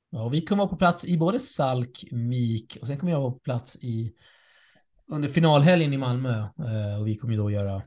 Ja, 0.10 0.30
vi 0.30 0.42
kommer 0.42 0.64
vara 0.64 0.70
på 0.70 0.76
plats 0.76 1.06
i 1.06 1.18
både 1.18 1.40
Salk, 1.40 2.04
Mik 2.12 2.78
och 2.82 2.88
sen 2.88 2.98
kommer 2.98 3.12
jag 3.12 3.22
vara 3.22 3.32
på 3.32 3.40
plats 3.40 3.78
i 3.82 4.14
under 5.08 5.30
finalhelgen 5.30 5.94
i 5.94 5.98
Malmö 5.98 6.40
eh, 6.40 7.00
och 7.00 7.08
vi 7.08 7.16
kommer 7.16 7.34
ju 7.34 7.40
då 7.40 7.52
göra 7.52 7.82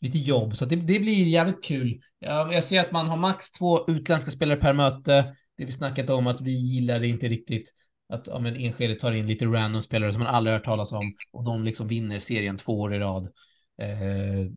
lite 0.00 0.18
jobb 0.18 0.56
så 0.56 0.64
det, 0.64 0.76
det, 0.76 0.98
blir 0.98 1.26
jävligt 1.26 1.64
kul. 1.64 2.02
Jag, 2.18 2.54
jag 2.54 2.64
ser 2.64 2.80
att 2.80 2.92
man 2.92 3.06
har 3.06 3.16
max 3.16 3.52
två 3.52 3.90
utländska 3.90 4.30
spelare 4.30 4.60
per 4.60 4.72
möte. 4.72 5.34
Det 5.56 5.64
vi 5.64 5.72
snackat 5.72 6.10
om 6.10 6.26
att 6.26 6.40
vi 6.40 6.50
gillar 6.50 7.00
det 7.00 7.06
inte 7.06 7.28
riktigt 7.28 7.72
att 8.08 8.26
ja, 8.26 8.38
men 8.38 8.56
Enskede 8.56 8.94
tar 8.94 9.12
in 9.12 9.26
lite 9.26 9.46
random 9.46 9.82
spelare 9.82 10.12
som 10.12 10.22
man 10.22 10.34
aldrig 10.34 10.54
hört 10.54 10.64
talas 10.64 10.92
om 10.92 11.14
och 11.32 11.44
de 11.44 11.64
liksom 11.64 11.88
vinner 11.88 12.20
serien 12.20 12.56
två 12.56 12.80
år 12.80 12.94
i 12.94 12.98
rad. 12.98 13.24
Eh, 13.78 14.50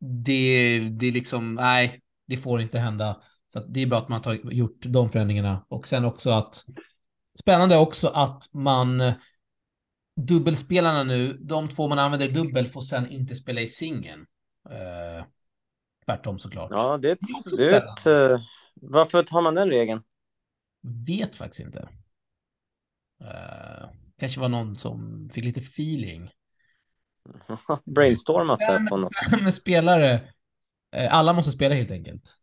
det, 0.00 0.78
det 0.78 1.06
är 1.06 1.12
liksom, 1.12 1.54
nej, 1.54 2.00
det 2.26 2.36
får 2.36 2.60
inte 2.60 2.78
hända. 2.78 3.22
Så 3.52 3.60
det 3.60 3.82
är 3.82 3.86
bra 3.86 3.98
att 3.98 4.08
man 4.08 4.22
har 4.24 4.34
gjort 4.34 4.78
de 4.80 5.10
förändringarna 5.10 5.66
och 5.68 5.88
sen 5.88 6.04
också 6.04 6.30
att 6.30 6.64
spännande 7.38 7.76
också 7.76 8.08
att 8.08 8.48
man 8.52 9.12
dubbelspelarna 10.16 11.04
nu, 11.04 11.32
de 11.32 11.68
två 11.68 11.88
man 11.88 11.98
använder 11.98 12.28
dubbel 12.28 12.66
får 12.66 12.80
sen 12.80 13.10
inte 13.10 13.34
spela 13.34 13.60
i 13.60 13.66
singeln. 13.66 14.26
Eh, 14.70 15.24
tvärtom 16.04 16.38
såklart. 16.38 16.70
Ja, 16.70 16.98
det 16.98 17.10
är 17.10 17.56
det 17.56 17.76
ett, 17.76 18.06
uh, 18.06 18.40
varför 18.74 19.22
tar 19.22 19.40
man 19.40 19.54
den 19.54 19.70
regeln? 19.70 20.02
Vet 21.06 21.36
faktiskt 21.36 21.60
inte. 21.60 21.88
Uh, 23.22 23.90
kanske 24.18 24.40
var 24.40 24.48
någon 24.48 24.76
som 24.76 25.28
fick 25.34 25.44
lite 25.44 25.60
feeling. 25.60 26.30
Brainstormat 27.84 28.58
där 28.58 28.88
på 28.88 28.96
något. 28.96 29.12
Fem 29.30 29.52
spelare. 29.52 30.20
Eh, 30.92 31.14
alla 31.14 31.32
måste 31.32 31.52
spela 31.52 31.74
helt 31.74 31.90
enkelt. 31.90 32.36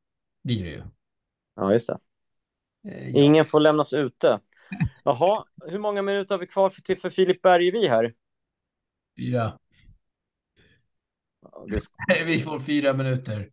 Blir 0.44 0.64
det 0.64 0.70
ju. 0.70 0.84
Ja, 1.56 1.72
just 1.72 1.88
det. 1.88 2.00
Eh, 2.88 3.16
Ingen 3.16 3.46
får 3.46 3.60
lämnas 3.60 3.94
ute. 3.94 4.40
Jaha, 5.04 5.46
hur 5.66 5.80
många 5.80 6.02
minuter 6.02 6.36
har 6.36 6.40
vi 6.40 6.48
kvar 6.48 6.70
för, 6.70 6.82
till 6.82 7.00
för 7.00 7.10
Filip 7.10 7.42
Bergevi 7.42 7.88
här? 7.88 8.14
Fyra. 9.18 9.60
Ja, 11.42 11.66
det... 12.08 12.24
Vi 12.26 12.40
får 12.40 12.60
fyra 12.60 12.94
minuter. 12.94 13.50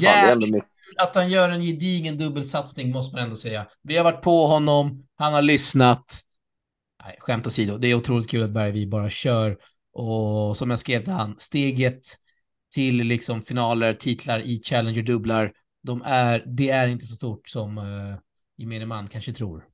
Jävligt 0.00 0.64
att 0.98 1.14
han 1.14 1.30
gör 1.30 1.50
en 1.50 1.62
gedigen 1.62 2.18
dubbelsatsning 2.18 2.90
måste 2.90 3.16
man 3.16 3.24
ändå 3.24 3.36
säga. 3.36 3.66
Vi 3.82 3.96
har 3.96 4.04
varit 4.04 4.22
på 4.22 4.46
honom, 4.46 5.08
han 5.14 5.34
har 5.34 5.42
lyssnat. 5.42 6.24
Nej, 7.04 7.16
skämt 7.18 7.46
åsido, 7.46 7.78
det 7.78 7.88
är 7.88 7.94
otroligt 7.94 8.30
kul 8.30 8.42
att 8.42 8.50
Bergvi 8.50 8.86
bara 8.86 9.10
kör 9.10 9.58
och 9.92 10.56
som 10.56 10.70
jag 10.70 10.78
skrev 10.78 11.04
till 11.04 11.12
han, 11.12 11.36
steget 11.38 12.02
till 12.74 12.96
liksom 12.96 13.42
finaler, 13.42 13.94
titlar 13.94 14.40
i 14.40 14.62
Challenger 14.64 15.02
dubblar, 15.02 15.52
de 15.82 16.02
är, 16.02 16.44
det 16.46 16.70
är 16.70 16.88
inte 16.88 17.06
så 17.06 17.14
stort 17.14 17.48
som 17.48 17.78
uh, 17.78 18.16
gemene 18.56 18.86
man 18.86 19.08
kanske 19.08 19.32
tror. 19.32 19.66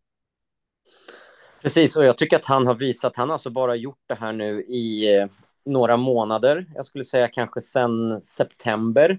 Precis, 1.62 1.97
och 1.97 2.05
jag 2.05 2.17
tycker 2.17 2.37
att 2.37 2.45
han 2.45 2.67
har 2.67 2.75
visat, 2.75 3.17
han 3.17 3.29
har 3.29 3.35
alltså 3.35 3.51
bara 3.51 3.77
gjort 3.77 4.03
det 4.07 4.15
här 4.15 4.33
nu 4.33 4.62
i 4.62 5.17
eh, 5.17 5.27
några 5.65 5.97
månader. 5.97 6.67
Jag 6.75 6.85
skulle 6.85 7.05
säga 7.05 7.29
kanske 7.29 7.61
sedan 7.61 8.23
september. 8.23 9.19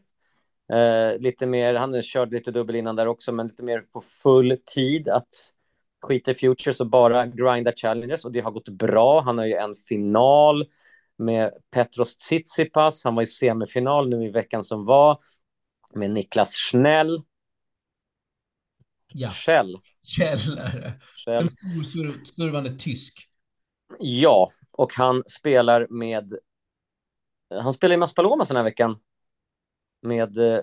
Eh, 0.73 1.19
lite 1.19 1.45
mer, 1.45 1.75
han 1.75 2.01
körde 2.01 2.35
lite 2.35 2.51
dubbel 2.51 2.75
innan 2.75 2.95
där 2.95 3.07
också, 3.07 3.31
men 3.31 3.47
lite 3.47 3.63
mer 3.63 3.79
på 3.79 4.01
full 4.01 4.57
tid 4.65 5.09
att 5.09 5.27
skita 6.07 6.31
i 6.31 6.35
Futures 6.35 6.79
och 6.79 6.89
bara 6.89 7.27
grinda 7.27 7.73
challenges 7.75 8.25
och 8.25 8.31
det 8.31 8.39
har 8.39 8.51
gått 8.51 8.69
bra. 8.69 9.21
Han 9.21 9.37
har 9.37 9.45
ju 9.45 9.53
en 9.53 9.75
final 9.75 10.65
med 11.17 11.53
Petros 11.71 12.17
Tsitsipas. 12.17 13.03
Han 13.03 13.15
var 13.15 13.23
i 13.23 13.25
semifinal 13.25 14.09
nu 14.09 14.25
i 14.25 14.31
veckan 14.31 14.63
som 14.63 14.85
var 14.85 15.19
med 15.93 16.11
Niklas 16.11 16.55
Schnell. 16.55 17.21
Ja. 19.13 19.29
Schell. 19.29 19.77
Schell 20.03 20.57
är 20.57 20.99
det. 21.25 21.35
En 21.35 21.49
stor 21.49 22.25
snurvande 22.25 22.75
tysk. 22.77 23.29
Ja, 23.99 24.51
och 24.71 24.93
han 24.93 25.23
spelar 25.27 25.87
med... 25.89 26.33
Han 27.49 27.73
spelar 27.73 27.95
i 27.95 27.97
Maspalomas 27.97 28.47
den 28.47 28.57
här 28.57 28.63
veckan. 28.63 28.99
Med 30.01 30.37
eh, 30.37 30.61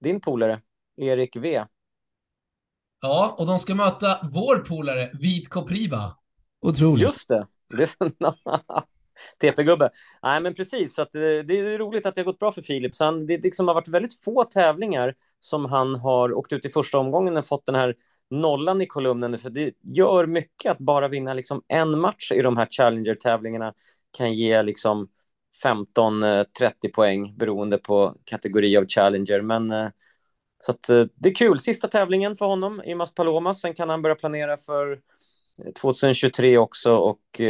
din 0.00 0.20
polare, 0.20 0.60
Erik 0.96 1.36
V. 1.36 1.64
Ja, 3.00 3.34
och 3.38 3.46
de 3.46 3.58
ska 3.58 3.74
möta 3.74 4.18
vår 4.34 4.58
polare 4.58 5.10
Vit 5.20 5.48
Kopriva. 5.48 6.16
Otroligt. 6.60 7.02
Just 7.02 7.28
det. 7.28 7.46
det 7.76 7.96
TP-gubbe. 9.56 9.90
Nej, 10.22 10.40
men 10.40 10.54
precis. 10.54 10.94
Så 10.94 11.02
att, 11.02 11.14
eh, 11.14 11.20
det 11.20 11.58
är 11.58 11.78
roligt 11.78 12.06
att 12.06 12.14
det 12.14 12.20
har 12.20 12.26
gått 12.26 12.38
bra 12.38 12.52
för 12.52 12.62
Filip. 12.62 12.94
Så 12.94 13.04
han, 13.04 13.26
det 13.26 13.42
liksom 13.42 13.68
har 13.68 13.74
varit 13.74 13.88
väldigt 13.88 14.24
få 14.24 14.44
tävlingar 14.44 15.14
som 15.38 15.64
han 15.64 15.94
har 15.94 16.34
åkt 16.34 16.52
ut 16.52 16.64
i 16.64 16.68
första 16.70 16.98
omgången 16.98 17.36
och 17.36 17.46
fått 17.46 17.66
den 17.66 17.74
här 17.74 17.94
nollan 18.30 18.82
i 18.82 18.86
kolumnen. 18.86 19.38
För 19.38 19.50
det 19.50 19.74
gör 19.82 20.26
mycket 20.26 20.70
att 20.70 20.78
bara 20.78 21.08
vinna 21.08 21.34
liksom 21.34 21.62
en 21.68 21.98
match 21.98 22.32
i 22.32 22.42
de 22.42 22.56
här 22.56 22.66
Challenger-tävlingarna 22.70 23.74
kan 24.16 24.32
ge 24.32 24.62
liksom 24.62 25.08
15-30 25.62 26.92
poäng 26.94 27.36
beroende 27.36 27.78
på 27.78 28.14
kategori 28.24 28.76
av 28.76 28.86
Challenger. 28.88 29.42
Men 29.42 29.70
eh, 29.70 29.88
så 30.66 30.72
att, 30.72 30.88
eh, 30.88 31.04
det 31.14 31.28
är 31.28 31.34
kul. 31.34 31.58
Sista 31.58 31.88
tävlingen 31.88 32.36
för 32.36 32.46
honom 32.46 32.82
i 32.82 32.94
Mas 32.94 33.14
Palomas. 33.14 33.60
Sen 33.60 33.74
kan 33.74 33.88
han 33.88 34.02
börja 34.02 34.14
planera 34.14 34.56
för 34.56 35.00
2023 35.80 36.58
också 36.58 36.96
och 36.96 37.40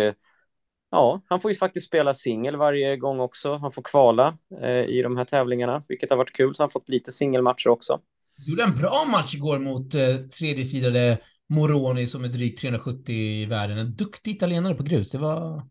ja, 0.91 1.21
han 1.29 1.41
får 1.41 1.51
ju 1.51 1.57
faktiskt 1.57 1.87
spela 1.87 2.15
singel 2.15 2.57
varje 2.57 2.97
gång 2.97 3.21
också. 3.21 3.57
Han 3.57 3.73
får 3.73 3.83
kvala 3.83 4.39
eh, 4.63 4.85
i 4.85 5.03
de 5.03 5.17
här 5.17 5.25
tävlingarna, 5.25 5.83
vilket 5.89 6.11
har 6.11 6.17
varit 6.17 6.33
kul. 6.33 6.55
Så 6.55 6.63
han 6.63 6.65
har 6.65 6.71
fått 6.73 6.89
lite 6.89 7.13
singelmatcher 7.13 7.69
också. 7.69 8.01
Du 8.37 8.51
gjorde 8.51 8.63
en 8.63 8.77
bra 8.77 9.05
match 9.05 9.35
igår 9.35 9.59
mot 9.59 9.95
eh, 9.95 10.17
tredjesidade 10.17 11.19
Moroni 11.49 12.07
som 12.07 12.25
är 12.25 12.29
drygt 12.29 12.61
370 12.61 13.15
i 13.15 13.47
världen. 13.47 13.79
En 13.79 13.97
duktig 13.97 14.31
italienare 14.37 14.75
på 14.75 14.83
grus. 14.83 15.11
Det 15.11 15.19
var... 15.19 15.63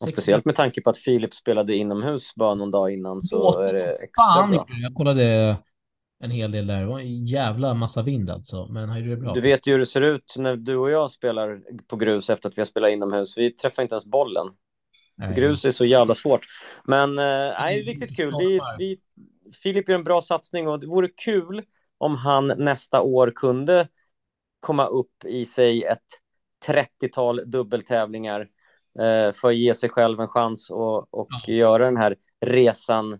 Och 0.00 0.08
speciellt 0.08 0.44
med 0.44 0.54
tanke 0.54 0.80
på 0.80 0.90
att 0.90 0.96
Filip 0.96 1.34
spelade 1.34 1.74
inomhus 1.74 2.34
bara 2.34 2.54
någon 2.54 2.70
dag 2.70 2.92
innan 2.92 3.22
så 3.22 3.62
är 3.62 3.72
det 3.72 3.92
extra 3.92 4.24
fan, 4.24 4.50
bra. 4.50 4.66
Jag 4.82 4.94
kollade 4.94 5.56
en 6.24 6.30
hel 6.30 6.50
del 6.50 6.66
där. 6.66 6.80
Det 6.80 6.86
var 6.86 7.00
en 7.00 7.26
jävla 7.26 7.74
massa 7.74 8.02
vind 8.02 8.30
alltså, 8.30 8.66
men 8.66 8.88
han 8.88 8.98
gjorde 8.98 9.10
det 9.10 9.16
bra. 9.16 9.34
Du 9.34 9.40
vet 9.40 9.66
ju 9.66 9.72
hur 9.72 9.78
det 9.78 9.86
ser 9.86 10.00
ut 10.00 10.34
när 10.38 10.56
du 10.56 10.76
och 10.76 10.90
jag 10.90 11.10
spelar 11.10 11.60
på 11.86 11.96
grus 11.96 12.30
efter 12.30 12.48
att 12.48 12.58
vi 12.58 12.60
har 12.60 12.66
spelat 12.66 12.90
inomhus. 12.90 13.38
Vi 13.38 13.50
träffar 13.50 13.82
inte 13.82 13.94
ens 13.94 14.06
bollen. 14.06 14.46
Nej. 15.16 15.34
Grus 15.34 15.64
är 15.64 15.70
så 15.70 15.84
jävla 15.84 16.14
svårt. 16.14 16.46
Men 16.84 17.18
eh, 17.18 17.54
nej, 17.58 17.82
riktigt 17.82 18.16
kul. 18.16 18.34
Vi, 18.38 18.60
vi, 18.78 18.98
Filip 19.62 19.88
gör 19.88 19.96
en 19.96 20.04
bra 20.04 20.20
satsning 20.20 20.68
och 20.68 20.80
det 20.80 20.86
vore 20.86 21.08
kul 21.08 21.62
om 21.98 22.16
han 22.16 22.46
nästa 22.46 23.00
år 23.00 23.32
kunde 23.36 23.88
komma 24.60 24.86
upp 24.86 25.24
i 25.24 25.46
sig 25.46 25.84
ett 25.84 25.98
30-tal 26.66 27.50
dubbeltävlingar 27.50 28.40
eh, 28.98 29.32
för 29.32 29.48
att 29.48 29.56
ge 29.56 29.74
sig 29.74 29.88
själv 29.88 30.20
en 30.20 30.28
chans 30.28 30.70
och, 30.70 31.14
och 31.14 31.28
ja. 31.46 31.54
göra 31.54 31.84
den 31.84 31.96
här 31.96 32.16
resan 32.40 33.12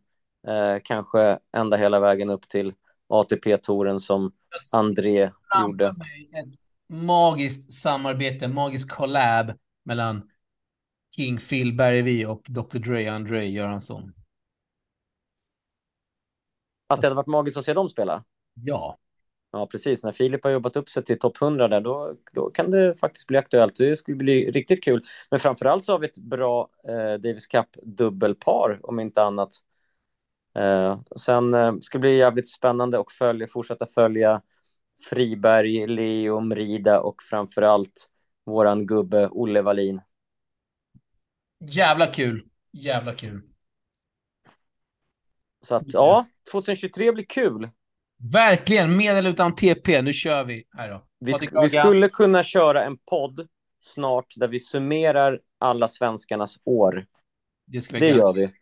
eh, 0.48 0.76
kanske 0.84 1.38
ända 1.56 1.76
hela 1.76 2.00
vägen 2.00 2.30
upp 2.30 2.48
till 2.48 2.72
ATP-touren 3.08 4.00
som 4.00 4.32
André 4.74 5.30
gjorde. 5.62 5.86
Ett 5.86 6.54
magiskt 6.88 7.72
samarbete, 7.72 8.48
magisk 8.48 8.90
collab 8.90 9.52
mellan 9.84 10.30
King 11.16 11.38
Phil 11.38 11.76
Bergevi 11.76 12.26
och 12.26 12.42
Dr. 12.48 12.78
Dre 12.78 13.08
André 13.08 13.46
Göransson. 13.46 14.12
Att 16.86 17.00
det 17.00 17.06
hade 17.06 17.16
varit 17.16 17.26
magiskt 17.26 17.56
att 17.56 17.64
se 17.64 17.72
dem 17.72 17.88
spela? 17.88 18.24
Ja. 18.54 18.98
Ja, 19.52 19.66
precis. 19.66 20.04
När 20.04 20.12
Filip 20.12 20.44
har 20.44 20.50
jobbat 20.50 20.76
upp 20.76 20.88
sig 20.88 21.04
till 21.04 21.18
topp 21.18 21.42
100 21.42 21.68
där, 21.68 21.80
då, 21.80 22.14
då 22.32 22.50
kan 22.50 22.70
det 22.70 22.94
faktiskt 22.94 23.26
bli 23.26 23.38
aktuellt. 23.38 23.76
Det 23.78 23.96
skulle 23.96 24.16
bli 24.16 24.50
riktigt 24.50 24.84
kul. 24.84 25.04
Men 25.30 25.40
framför 25.40 25.66
allt 25.66 25.84
så 25.84 25.92
har 25.92 25.98
vi 25.98 26.06
ett 26.06 26.18
bra 26.18 26.68
eh, 26.88 27.14
Davis 27.14 27.46
Cup-dubbelpar, 27.46 28.80
om 28.82 29.00
inte 29.00 29.22
annat. 29.22 29.50
Eh, 30.54 31.00
sen 31.16 31.54
eh, 31.54 31.74
ska 31.80 31.98
det 31.98 32.00
bli 32.00 32.16
jävligt 32.16 32.48
spännande 32.48 33.00
att 33.00 33.12
följa, 33.12 33.46
fortsätta 33.46 33.86
följa 33.86 34.42
Friberg, 35.10 35.86
Leo, 35.86 36.40
Mrida 36.40 37.00
och 37.00 37.22
framför 37.22 37.62
allt 37.62 38.10
våran 38.46 38.86
gubbe 38.86 39.28
Olle 39.28 39.62
Wallin. 39.62 40.00
Jävla 41.60 42.06
kul. 42.06 42.44
Jävla 42.72 43.14
kul. 43.14 43.42
Så 45.60 45.74
att 45.74 45.82
ja, 45.86 46.26
2023 46.52 47.12
blir 47.12 47.24
kul. 47.24 47.70
Verkligen, 48.32 48.96
med 48.96 49.16
eller 49.16 49.30
utan 49.30 49.54
TP. 49.54 50.02
Nu 50.02 50.12
kör 50.12 50.44
vi. 50.44 50.64
Här 50.70 50.90
då. 50.90 51.04
Vi, 51.18 51.32
sk 51.32 51.48
vi 51.62 51.68
skulle 51.68 52.08
kunna 52.08 52.42
köra 52.42 52.84
en 52.84 52.96
podd 52.96 53.48
snart 53.80 54.26
där 54.36 54.48
vi 54.48 54.58
summerar 54.58 55.40
alla 55.58 55.88
svenskarnas 55.88 56.58
år. 56.64 57.06
Det, 57.66 57.88
det 57.88 58.08
gör 58.08 58.32
vi. 58.32 58.52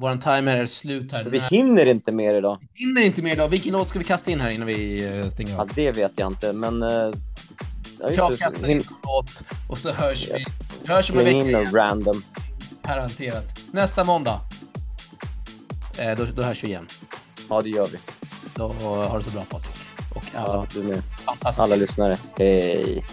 Vår 0.00 0.16
timer 0.16 0.56
är 0.56 0.66
slut 0.66 1.12
här. 1.12 1.24
Vi 1.24 1.40
hinner 1.40 1.86
inte 1.86 2.12
mer 2.12 2.34
idag. 2.34 2.58
Vi 2.74 2.84
hinner 2.84 3.02
inte 3.02 3.22
mer 3.22 3.32
idag. 3.32 3.48
Vilken 3.48 3.72
låt 3.72 3.88
ska 3.88 3.98
vi 3.98 4.04
kasta 4.04 4.30
in 4.30 4.40
här 4.40 4.50
innan 4.50 4.66
vi 4.66 5.04
eh, 5.06 5.28
stänger 5.28 5.54
av? 5.54 5.68
Ja, 5.68 5.72
det 5.74 5.92
vet 5.92 6.18
jag 6.18 6.32
inte, 6.32 6.52
men... 6.52 6.82
Uh, 6.82 6.90
ja, 8.00 8.10
jag 8.16 8.38
kastar 8.38 8.68
in 8.68 8.76
en 8.76 8.82
låt 9.02 9.42
och 9.68 9.78
så 9.78 9.92
hörs 9.92 10.28
vi. 10.30 10.44
Hörs 10.88 11.10
om 11.10 11.18
en 11.18 11.24
vecka 11.24 11.38
igen. 11.48 11.74
random. 11.74 12.22
Garanterat. 12.82 13.60
Nästa 13.70 14.04
måndag. 14.04 14.40
Eh, 15.98 16.16
då, 16.18 16.24
då 16.36 16.42
hörs 16.42 16.64
vi 16.64 16.68
igen. 16.68 16.86
Ja, 17.48 17.62
det 17.62 17.70
gör 17.70 17.86
vi. 17.86 17.98
Då 18.54 18.68
har 19.08 19.18
det 19.18 19.24
så 19.24 19.30
bra 19.30 19.44
Patrik. 19.48 19.76
Och 20.14 20.24
alla, 20.34 20.54
ja, 20.54 20.66
du 20.74 20.82
med. 20.82 21.02
alla 21.42 21.76
lyssnare. 21.76 22.16
Hej. 22.38 23.04